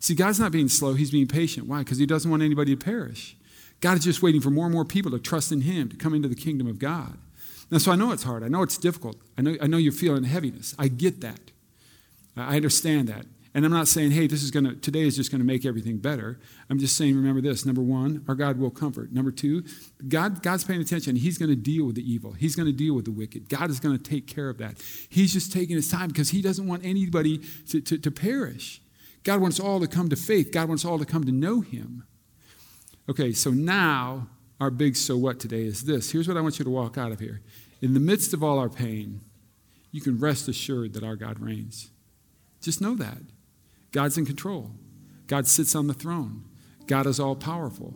See, 0.00 0.14
God's 0.14 0.40
not 0.40 0.52
being 0.52 0.68
slow, 0.68 0.94
He's 0.94 1.10
being 1.10 1.28
patient. 1.28 1.66
Why? 1.66 1.78
Because 1.78 1.98
He 1.98 2.06
doesn't 2.06 2.30
want 2.30 2.42
anybody 2.42 2.74
to 2.74 2.84
perish. 2.84 3.36
God 3.80 3.98
is 3.98 4.04
just 4.04 4.22
waiting 4.22 4.40
for 4.40 4.50
more 4.50 4.66
and 4.66 4.74
more 4.74 4.84
people 4.84 5.10
to 5.12 5.18
trust 5.18 5.52
in 5.52 5.60
Him, 5.62 5.88
to 5.90 5.96
come 5.96 6.14
into 6.14 6.28
the 6.28 6.34
kingdom 6.34 6.66
of 6.66 6.78
God. 6.78 7.18
Now, 7.70 7.78
so 7.78 7.92
I 7.92 7.96
know 7.96 8.12
it's 8.12 8.22
hard. 8.22 8.44
I 8.44 8.48
know 8.48 8.62
it's 8.62 8.78
difficult. 8.78 9.16
I 9.36 9.42
know, 9.42 9.56
I 9.60 9.66
know 9.66 9.76
you're 9.76 9.92
feeling 9.92 10.24
heaviness. 10.24 10.74
I 10.78 10.88
get 10.88 11.20
that. 11.20 11.40
I 12.36 12.56
understand 12.56 13.08
that. 13.08 13.26
And 13.54 13.64
I'm 13.64 13.72
not 13.72 13.88
saying, 13.88 14.10
hey, 14.10 14.26
this 14.26 14.42
is 14.42 14.50
going 14.50 14.66
to, 14.66 14.74
today 14.74 15.00
is 15.00 15.16
just 15.16 15.30
going 15.30 15.40
to 15.40 15.46
make 15.46 15.64
everything 15.64 15.96
better. 15.96 16.38
I'm 16.68 16.78
just 16.78 16.94
saying, 16.94 17.16
remember 17.16 17.40
this. 17.40 17.64
Number 17.64 17.80
one, 17.80 18.22
our 18.28 18.34
God 18.34 18.58
will 18.58 18.70
comfort. 18.70 19.12
Number 19.12 19.30
two, 19.30 19.64
God, 20.06 20.42
God's 20.42 20.62
paying 20.62 20.82
attention. 20.82 21.16
He's 21.16 21.38
going 21.38 21.48
to 21.48 21.56
deal 21.56 21.86
with 21.86 21.94
the 21.94 22.02
evil. 22.02 22.32
He's 22.32 22.54
going 22.54 22.66
to 22.66 22.72
deal 22.72 22.94
with 22.94 23.06
the 23.06 23.12
wicked. 23.12 23.48
God 23.48 23.70
is 23.70 23.80
going 23.80 23.96
to 23.96 24.02
take 24.02 24.26
care 24.26 24.50
of 24.50 24.58
that. 24.58 24.74
He's 25.08 25.32
just 25.32 25.52
taking 25.54 25.74
his 25.74 25.90
time 25.90 26.08
because 26.08 26.28
he 26.28 26.42
doesn't 26.42 26.68
want 26.68 26.84
anybody 26.84 27.40
to, 27.68 27.80
to, 27.80 27.96
to 27.96 28.10
perish. 28.10 28.82
God 29.24 29.40
wants 29.40 29.58
all 29.58 29.80
to 29.80 29.86
come 29.86 30.10
to 30.10 30.16
faith. 30.16 30.52
God 30.52 30.68
wants 30.68 30.84
all 30.84 30.98
to 30.98 31.06
come 31.06 31.24
to 31.24 31.32
know 31.32 31.62
him. 31.62 32.04
Okay, 33.08 33.32
so 33.32 33.52
now 33.52 34.28
our 34.60 34.70
big 34.70 34.96
so 34.96 35.16
what 35.16 35.38
today 35.38 35.64
is 35.64 35.82
this. 35.82 36.10
Here's 36.10 36.28
what 36.28 36.36
I 36.36 36.40
want 36.40 36.58
you 36.58 36.64
to 36.64 36.70
walk 36.70 36.96
out 36.96 37.12
of 37.12 37.20
here. 37.20 37.40
In 37.82 37.94
the 37.94 38.00
midst 38.00 38.32
of 38.32 38.42
all 38.42 38.58
our 38.58 38.68
pain, 38.68 39.20
you 39.92 40.00
can 40.00 40.18
rest 40.18 40.48
assured 40.48 40.94
that 40.94 41.04
our 41.04 41.16
God 41.16 41.40
reigns. 41.40 41.90
Just 42.60 42.80
know 42.80 42.94
that. 42.94 43.18
God's 43.92 44.18
in 44.18 44.26
control. 44.26 44.72
God 45.26 45.46
sits 45.46 45.74
on 45.74 45.86
the 45.86 45.94
throne. 45.94 46.44
God 46.86 47.06
is 47.06 47.20
all 47.20 47.36
powerful. 47.36 47.94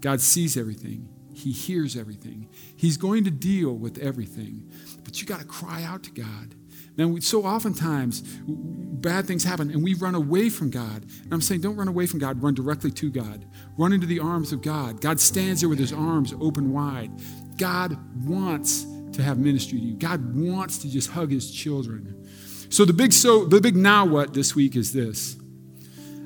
God 0.00 0.20
sees 0.20 0.56
everything. 0.56 1.08
He 1.32 1.50
hears 1.50 1.96
everything. 1.96 2.48
He's 2.76 2.96
going 2.96 3.24
to 3.24 3.30
deal 3.30 3.72
with 3.72 3.98
everything. 3.98 4.70
But 5.02 5.20
you 5.20 5.26
got 5.26 5.40
to 5.40 5.46
cry 5.46 5.82
out 5.82 6.02
to 6.04 6.10
God. 6.10 6.54
Man, 6.96 7.20
so 7.20 7.44
oftentimes 7.44 8.22
bad 8.46 9.26
things 9.26 9.44
happen 9.44 9.70
and 9.70 9.82
we 9.82 9.94
run 9.94 10.14
away 10.14 10.48
from 10.48 10.70
God. 10.70 11.04
And 11.22 11.32
I'm 11.32 11.40
saying, 11.40 11.60
don't 11.60 11.76
run 11.76 11.88
away 11.88 12.06
from 12.06 12.20
God, 12.20 12.42
run 12.42 12.54
directly 12.54 12.90
to 12.92 13.10
God. 13.10 13.44
Run 13.76 13.92
into 13.92 14.06
the 14.06 14.20
arms 14.20 14.52
of 14.52 14.62
God. 14.62 15.00
God 15.00 15.20
stands 15.20 15.60
there 15.60 15.68
with 15.68 15.78
his 15.78 15.92
arms 15.92 16.32
open 16.40 16.72
wide. 16.72 17.10
God 17.58 17.98
wants 18.24 18.86
to 19.12 19.22
have 19.22 19.38
ministry 19.38 19.78
to 19.78 19.84
you. 19.84 19.94
God 19.94 20.34
wants 20.34 20.78
to 20.78 20.90
just 20.90 21.10
hug 21.10 21.30
his 21.30 21.50
children. 21.50 22.26
So 22.70 22.84
the 22.84 22.92
big 22.92 23.12
so 23.12 23.44
the 23.44 23.60
big 23.60 23.76
now 23.76 24.04
what 24.04 24.34
this 24.34 24.54
week 24.54 24.74
is 24.74 24.92
this. 24.92 25.36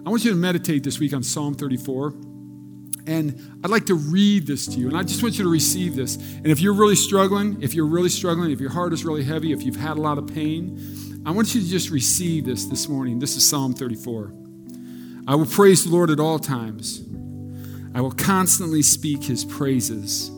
I 0.07 0.11
want 0.11 0.25
you 0.25 0.31
to 0.31 0.37
meditate 0.37 0.85
this 0.85 0.99
week 0.99 1.13
on 1.13 1.23
Psalm 1.23 1.55
34. 1.55 2.28
And 3.09 3.61
I'd 3.65 3.71
like 3.71 3.87
to 3.87 3.95
read 3.95 4.47
this 4.47 4.67
to 4.67 4.79
you. 4.79 4.87
And 4.87 4.95
I 4.95 5.03
just 5.03 5.23
want 5.23 5.39
you 5.39 5.45
to 5.45 5.51
receive 5.51 5.97
this. 5.97 6.17
And 6.17 6.49
if 6.49 6.61
you're 6.61 6.75
really 6.75 6.95
struggling, 6.95 7.63
if 7.63 7.73
you're 7.73 7.87
really 7.87 8.11
struggling, 8.11 8.51
if 8.51 8.61
your 8.61 8.69
heart 8.69 8.93
is 8.93 9.03
really 9.03 9.25
heavy, 9.25 9.51
if 9.51 9.63
you've 9.63 9.77
had 9.77 9.97
a 9.97 10.01
lot 10.01 10.19
of 10.19 10.27
pain, 10.27 11.23
I 11.25 11.31
want 11.31 11.55
you 11.55 11.63
to 11.63 11.67
just 11.67 11.89
receive 11.89 12.45
this 12.45 12.67
this 12.67 12.87
morning. 12.87 13.19
This 13.19 13.35
is 13.35 13.49
Psalm 13.49 13.73
34. 13.73 14.35
I 15.27 15.35
will 15.37 15.47
praise 15.47 15.85
the 15.85 15.91
Lord 15.91 16.11
at 16.11 16.21
all 16.21 16.39
times. 16.39 17.03
I 17.95 18.03
will 18.03 18.13
constantly 18.13 18.83
speak 18.83 19.25
his 19.25 19.43
praises. 19.43 20.29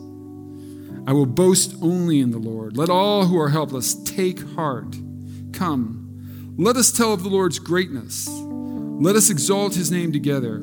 I 1.05 1.11
will 1.11 1.25
boast 1.25 1.75
only 1.81 2.21
in 2.21 2.31
the 2.31 2.37
Lord. 2.37 2.77
Let 2.77 2.89
all 2.89 3.25
who 3.25 3.37
are 3.37 3.49
helpless 3.49 3.95
take 3.95 4.47
heart. 4.53 4.95
Come, 5.51 6.55
let 6.57 6.77
us 6.77 6.93
tell 6.93 7.11
of 7.11 7.23
the 7.23 7.29
Lord's 7.29 7.59
greatness. 7.59 8.29
Let 8.29 9.17
us 9.17 9.29
exalt 9.29 9.75
his 9.75 9.91
name 9.91 10.13
together. 10.13 10.61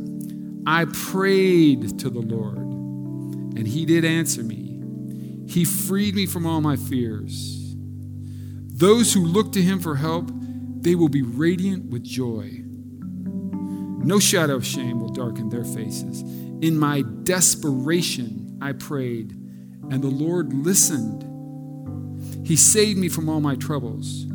I 0.70 0.84
prayed 0.84 1.98
to 2.00 2.10
the 2.10 2.20
Lord, 2.20 2.58
and 2.58 3.66
he 3.66 3.86
did 3.86 4.04
answer 4.04 4.42
me. 4.42 4.82
He 5.48 5.64
freed 5.64 6.14
me 6.14 6.26
from 6.26 6.44
all 6.44 6.60
my 6.60 6.76
fears. 6.76 7.74
Those 8.74 9.14
who 9.14 9.24
look 9.24 9.50
to 9.52 9.62
him 9.62 9.80
for 9.80 9.96
help, 9.96 10.30
they 10.30 10.94
will 10.94 11.08
be 11.08 11.22
radiant 11.22 11.86
with 11.86 12.04
joy. 12.04 12.64
No 14.04 14.18
shadow 14.18 14.56
of 14.56 14.66
shame 14.66 15.00
will 15.00 15.08
darken 15.08 15.48
their 15.48 15.64
faces. 15.64 16.20
In 16.60 16.78
my 16.78 17.02
desperation, 17.22 18.58
I 18.60 18.72
prayed, 18.72 19.32
and 19.90 20.04
the 20.04 20.08
Lord 20.08 20.52
listened. 20.52 21.24
He 22.46 22.56
saved 22.56 22.98
me 22.98 23.08
from 23.08 23.30
all 23.30 23.40
my 23.40 23.54
troubles. 23.54 24.26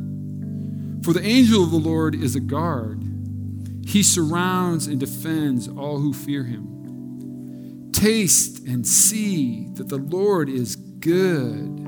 For 1.03 1.13
the 1.13 1.23
angel 1.23 1.63
of 1.63 1.69
the 1.69 1.77
Lord 1.77 2.15
is 2.15 2.35
a 2.35 2.39
guard, 2.39 3.03
he 3.85 4.03
surrounds 4.03 4.87
and 4.87 4.99
defends 4.99 5.67
all 5.67 5.99
who 5.99 6.13
fear 6.13 6.43
him. 6.43 7.91
Taste 7.91 8.65
and 8.65 8.87
see 8.87 9.69
that 9.73 9.89
the 9.89 9.97
Lord 9.97 10.49
is 10.49 10.75
good. 10.75 11.85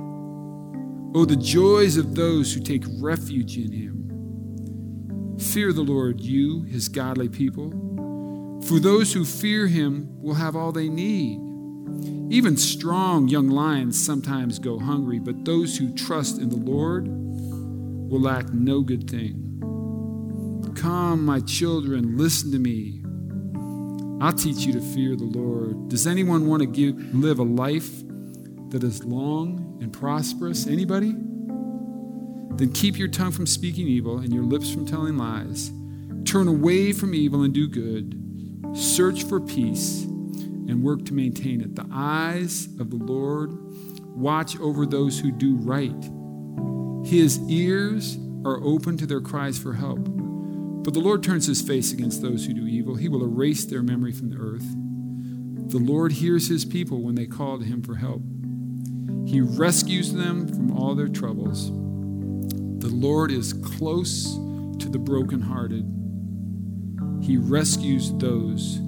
Oh, 1.15 1.25
the 1.25 1.35
joys 1.35 1.97
of 1.97 2.15
those 2.15 2.53
who 2.53 2.61
take 2.61 2.83
refuge 2.99 3.57
in 3.57 3.71
him. 3.71 5.37
Fear 5.39 5.73
the 5.73 5.81
Lord, 5.81 6.21
you, 6.21 6.63
his 6.63 6.89
godly 6.89 7.29
people. 7.29 7.71
For 8.67 8.79
those 8.79 9.13
who 9.13 9.23
fear 9.25 9.67
him 9.67 10.21
will 10.21 10.33
have 10.33 10.55
all 10.55 10.71
they 10.71 10.89
need. 10.89 11.39
Even 12.31 12.57
strong 12.57 13.27
young 13.27 13.47
lions 13.49 14.03
sometimes 14.03 14.59
go 14.59 14.79
hungry, 14.79 15.19
but 15.19 15.45
those 15.45 15.77
who 15.77 15.93
trust 15.93 16.39
in 16.39 16.49
the 16.49 16.55
Lord 16.55 17.07
will 17.07 18.21
lack 18.21 18.51
no 18.51 18.81
good 18.81 19.09
thing. 19.09 19.44
Come, 20.85 21.25
my 21.25 21.39
children, 21.39 22.15
listen 22.15 22.51
to 22.51 22.59
me. 22.59 23.01
I'll 24.23 24.31
teach 24.31 24.67
you 24.67 24.73
to 24.73 24.79
fear 24.79 25.15
the 25.15 25.23
Lord. 25.23 25.89
Does 25.89 26.05
anyone 26.05 26.45
want 26.45 26.61
to 26.61 26.67
give, 26.67 26.95
live 27.15 27.39
a 27.39 27.43
life 27.43 27.89
that 28.69 28.83
is 28.83 29.03
long 29.03 29.79
and 29.81 29.91
prosperous? 29.91 30.67
Anybody? 30.67 31.15
Then 32.57 32.71
keep 32.71 32.99
your 32.99 33.07
tongue 33.07 33.31
from 33.31 33.47
speaking 33.47 33.87
evil 33.87 34.19
and 34.19 34.31
your 34.31 34.43
lips 34.43 34.71
from 34.71 34.85
telling 34.85 35.17
lies. 35.17 35.71
Turn 36.23 36.47
away 36.47 36.93
from 36.93 37.15
evil 37.15 37.41
and 37.41 37.51
do 37.51 37.67
good. 37.67 38.77
Search 38.77 39.23
for 39.23 39.41
peace 39.41 40.03
and 40.03 40.83
work 40.83 41.03
to 41.05 41.15
maintain 41.15 41.61
it. 41.61 41.73
The 41.73 41.87
eyes 41.91 42.67
of 42.79 42.91
the 42.91 43.03
Lord 43.03 43.49
watch 44.15 44.55
over 44.59 44.85
those 44.85 45.19
who 45.19 45.31
do 45.31 45.55
right. 45.55 47.09
His 47.09 47.39
ears 47.49 48.19
are 48.45 48.63
open 48.63 48.97
to 48.97 49.07
their 49.07 49.21
cries 49.21 49.57
for 49.57 49.73
help. 49.73 50.07
But 50.85 50.93
the 50.93 50.99
Lord 50.99 51.23
turns 51.23 51.47
his 51.47 51.63
face 51.63 51.91
against 51.91 52.21
those 52.21 52.45
who 52.45 52.53
do 52.53 52.67
evil. 52.67 52.93
He 52.93 53.09
will 53.09 53.23
erase 53.25 53.65
their 53.65 53.81
memory 53.81 54.11
from 54.11 54.29
the 54.29 54.37
earth. 54.37 54.63
The 55.71 55.79
Lord 55.79 56.11
hears 56.11 56.47
his 56.47 56.63
people 56.63 57.01
when 57.01 57.15
they 57.15 57.25
call 57.25 57.57
to 57.57 57.65
him 57.65 57.81
for 57.81 57.95
help. 57.95 58.21
He 59.27 59.41
rescues 59.41 60.13
them 60.13 60.47
from 60.47 60.77
all 60.77 60.93
their 60.93 61.07
troubles. 61.07 61.71
The 61.71 62.91
Lord 62.93 63.31
is 63.31 63.51
close 63.51 64.35
to 64.35 64.87
the 64.87 64.99
brokenhearted. 64.99 65.91
He 67.23 67.37
rescues 67.37 68.13
those 68.13 68.79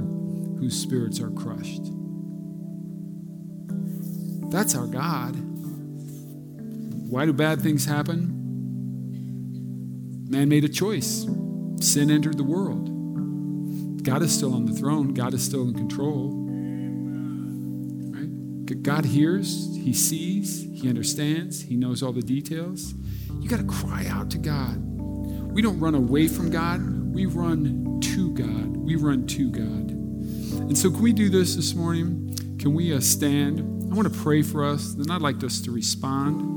whose 0.60 0.80
spirits 0.80 1.20
are 1.20 1.32
crushed. 1.32 1.92
That's 4.52 4.76
our 4.76 4.86
God. 4.86 5.36
Why 7.10 7.26
do 7.26 7.34
bad 7.34 7.62
things 7.62 7.86
happen? 7.86 8.36
Man 10.30 10.48
made 10.48 10.64
a 10.64 10.70
choice. 10.70 11.26
Sin 11.80 12.10
entered 12.10 12.38
the 12.38 12.44
world. 12.44 12.94
God 14.04 14.22
is 14.22 14.34
still 14.34 14.54
on 14.54 14.66
the 14.66 14.74
throne. 14.74 15.14
God 15.14 15.34
is 15.34 15.44
still 15.44 15.68
in 15.68 15.74
control. 15.74 16.32
Right? 18.14 18.84
God 18.84 19.06
hears, 19.06 19.76
He 19.76 19.94
sees, 19.94 20.62
He 20.74 20.88
understands, 20.90 21.62
He 21.62 21.76
knows 21.76 22.02
all 22.02 22.14
the 22.14 22.22
details. 22.22 22.94
You 23.40 23.50
got 23.50 23.60
to 23.60 23.66
cry 23.66 24.06
out 24.08 24.30
to 24.32 24.38
God. 24.38 24.78
We 25.52 25.62
don't 25.62 25.80
run 25.80 25.96
away 25.96 26.28
from 26.28 26.50
God, 26.50 27.14
we 27.14 27.26
run 27.26 28.00
to 28.02 28.32
God. 28.34 28.78
We 28.78 28.96
run 28.96 29.28
to 29.28 29.52
God. 29.52 29.92
And 30.70 30.78
so, 30.78 30.90
can 30.90 31.02
we 31.02 31.14
do 31.14 31.30
this 31.30 31.56
this 31.56 31.74
morning? 31.74 32.58
Can 32.60 32.74
we 32.74 32.94
uh, 32.94 33.00
stand? 33.00 33.60
I 33.92 33.96
want 33.96 34.12
to 34.12 34.20
pray 34.20 34.42
for 34.42 34.64
us, 34.64 34.94
then 34.94 35.12
I'd 35.12 35.22
like 35.22 35.44
us 35.44 35.62
to 35.62 35.72
respond. 35.72 36.57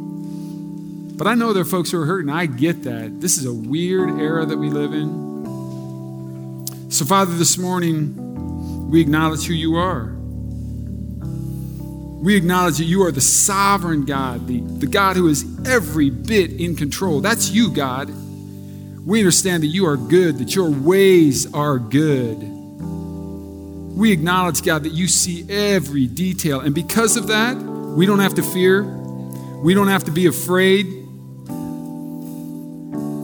But 1.20 1.26
I 1.26 1.34
know 1.34 1.52
there 1.52 1.60
are 1.60 1.66
folks 1.66 1.90
who 1.90 2.00
are 2.00 2.06
hurting. 2.06 2.30
I 2.30 2.46
get 2.46 2.84
that. 2.84 3.20
This 3.20 3.36
is 3.36 3.44
a 3.44 3.52
weird 3.52 4.18
era 4.18 4.46
that 4.46 4.56
we 4.56 4.70
live 4.70 4.94
in. 4.94 6.66
So, 6.90 7.04
Father, 7.04 7.34
this 7.34 7.58
morning, 7.58 8.88
we 8.90 9.02
acknowledge 9.02 9.44
who 9.44 9.52
you 9.52 9.76
are. 9.76 10.14
We 12.22 12.36
acknowledge 12.36 12.78
that 12.78 12.84
you 12.84 13.02
are 13.02 13.12
the 13.12 13.20
sovereign 13.20 14.06
God, 14.06 14.46
the, 14.46 14.60
the 14.60 14.86
God 14.86 15.16
who 15.16 15.28
is 15.28 15.44
every 15.66 16.08
bit 16.08 16.52
in 16.52 16.74
control. 16.74 17.20
That's 17.20 17.50
you, 17.50 17.70
God. 17.70 18.08
We 19.06 19.20
understand 19.20 19.62
that 19.62 19.66
you 19.68 19.84
are 19.88 19.98
good, 19.98 20.38
that 20.38 20.54
your 20.54 20.70
ways 20.70 21.52
are 21.52 21.78
good. 21.78 22.38
We 23.94 24.10
acknowledge, 24.10 24.62
God, 24.62 24.84
that 24.84 24.94
you 24.94 25.06
see 25.06 25.44
every 25.50 26.06
detail. 26.06 26.60
And 26.60 26.74
because 26.74 27.18
of 27.18 27.26
that, 27.26 27.58
we 27.58 28.06
don't 28.06 28.20
have 28.20 28.36
to 28.36 28.42
fear. 28.42 28.84
We 28.84 29.74
don't 29.74 29.88
have 29.88 30.04
to 30.04 30.10
be 30.10 30.24
afraid. 30.24 30.99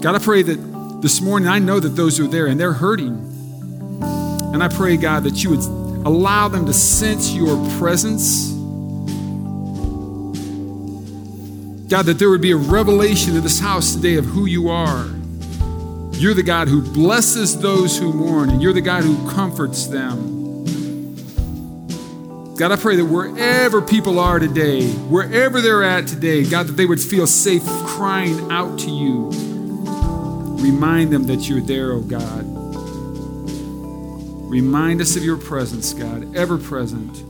God, 0.01 0.15
I 0.15 0.19
pray 0.19 0.43
that 0.43 1.01
this 1.03 1.21
morning, 1.21 1.49
I 1.49 1.59
know 1.59 1.81
that 1.81 1.91
those 1.91 2.21
are 2.21 2.27
there 2.27 2.47
and 2.47 2.59
they're 2.59 2.73
hurting. 2.73 3.33
And 4.53 4.63
I 4.63 4.69
pray, 4.69 4.97
God, 4.97 5.25
that 5.25 5.43
you 5.43 5.51
would 5.51 5.65
allow 6.07 6.49
them 6.49 6.67
to 6.67 6.73
sense 6.73 7.33
your 7.33 7.57
presence 7.79 8.57
God, 11.89 12.07
that 12.07 12.19
there 12.19 12.31
would 12.31 12.41
be 12.41 12.51
a 12.51 12.57
revelation 12.57 13.37
in 13.37 13.43
this 13.45 13.61
house 13.61 13.95
today 13.95 14.17
of 14.17 14.25
who 14.25 14.47
you 14.47 14.71
are. 14.71 15.07
You're 16.15 16.35
the 16.35 16.43
God 16.43 16.67
who 16.67 16.83
blesses 16.83 17.61
those 17.61 17.97
who 17.97 18.13
mourn, 18.13 18.51
and 18.51 18.61
you're 18.61 18.73
the 18.73 18.81
God 18.81 19.05
who 19.05 19.31
comforts 19.31 19.87
them. 19.87 20.35
God, 22.57 22.73
I 22.73 22.77
pray 22.77 22.97
that 22.97 23.05
wherever 23.05 23.81
people 23.81 24.19
are 24.19 24.41
today, 24.41 24.89
wherever 24.89 25.61
they're 25.61 25.85
at 25.85 26.09
today, 26.09 26.43
God, 26.43 26.67
that 26.67 26.73
they 26.73 26.87
would 26.87 27.01
feel 27.01 27.27
safe 27.27 27.65
crying 27.65 28.51
out 28.51 28.81
to 28.81 28.91
you. 28.91 29.31
Remind 30.63 31.13
them 31.13 31.25
that 31.25 31.49
you're 31.49 31.61
there, 31.61 31.93
oh 31.93 32.01
God. 32.01 32.45
Remind 34.51 35.01
us 35.01 35.17
of 35.17 35.25
your 35.25 35.37
presence, 35.37 35.93
God, 35.93 36.35
ever 36.37 36.57
present. 36.57 37.23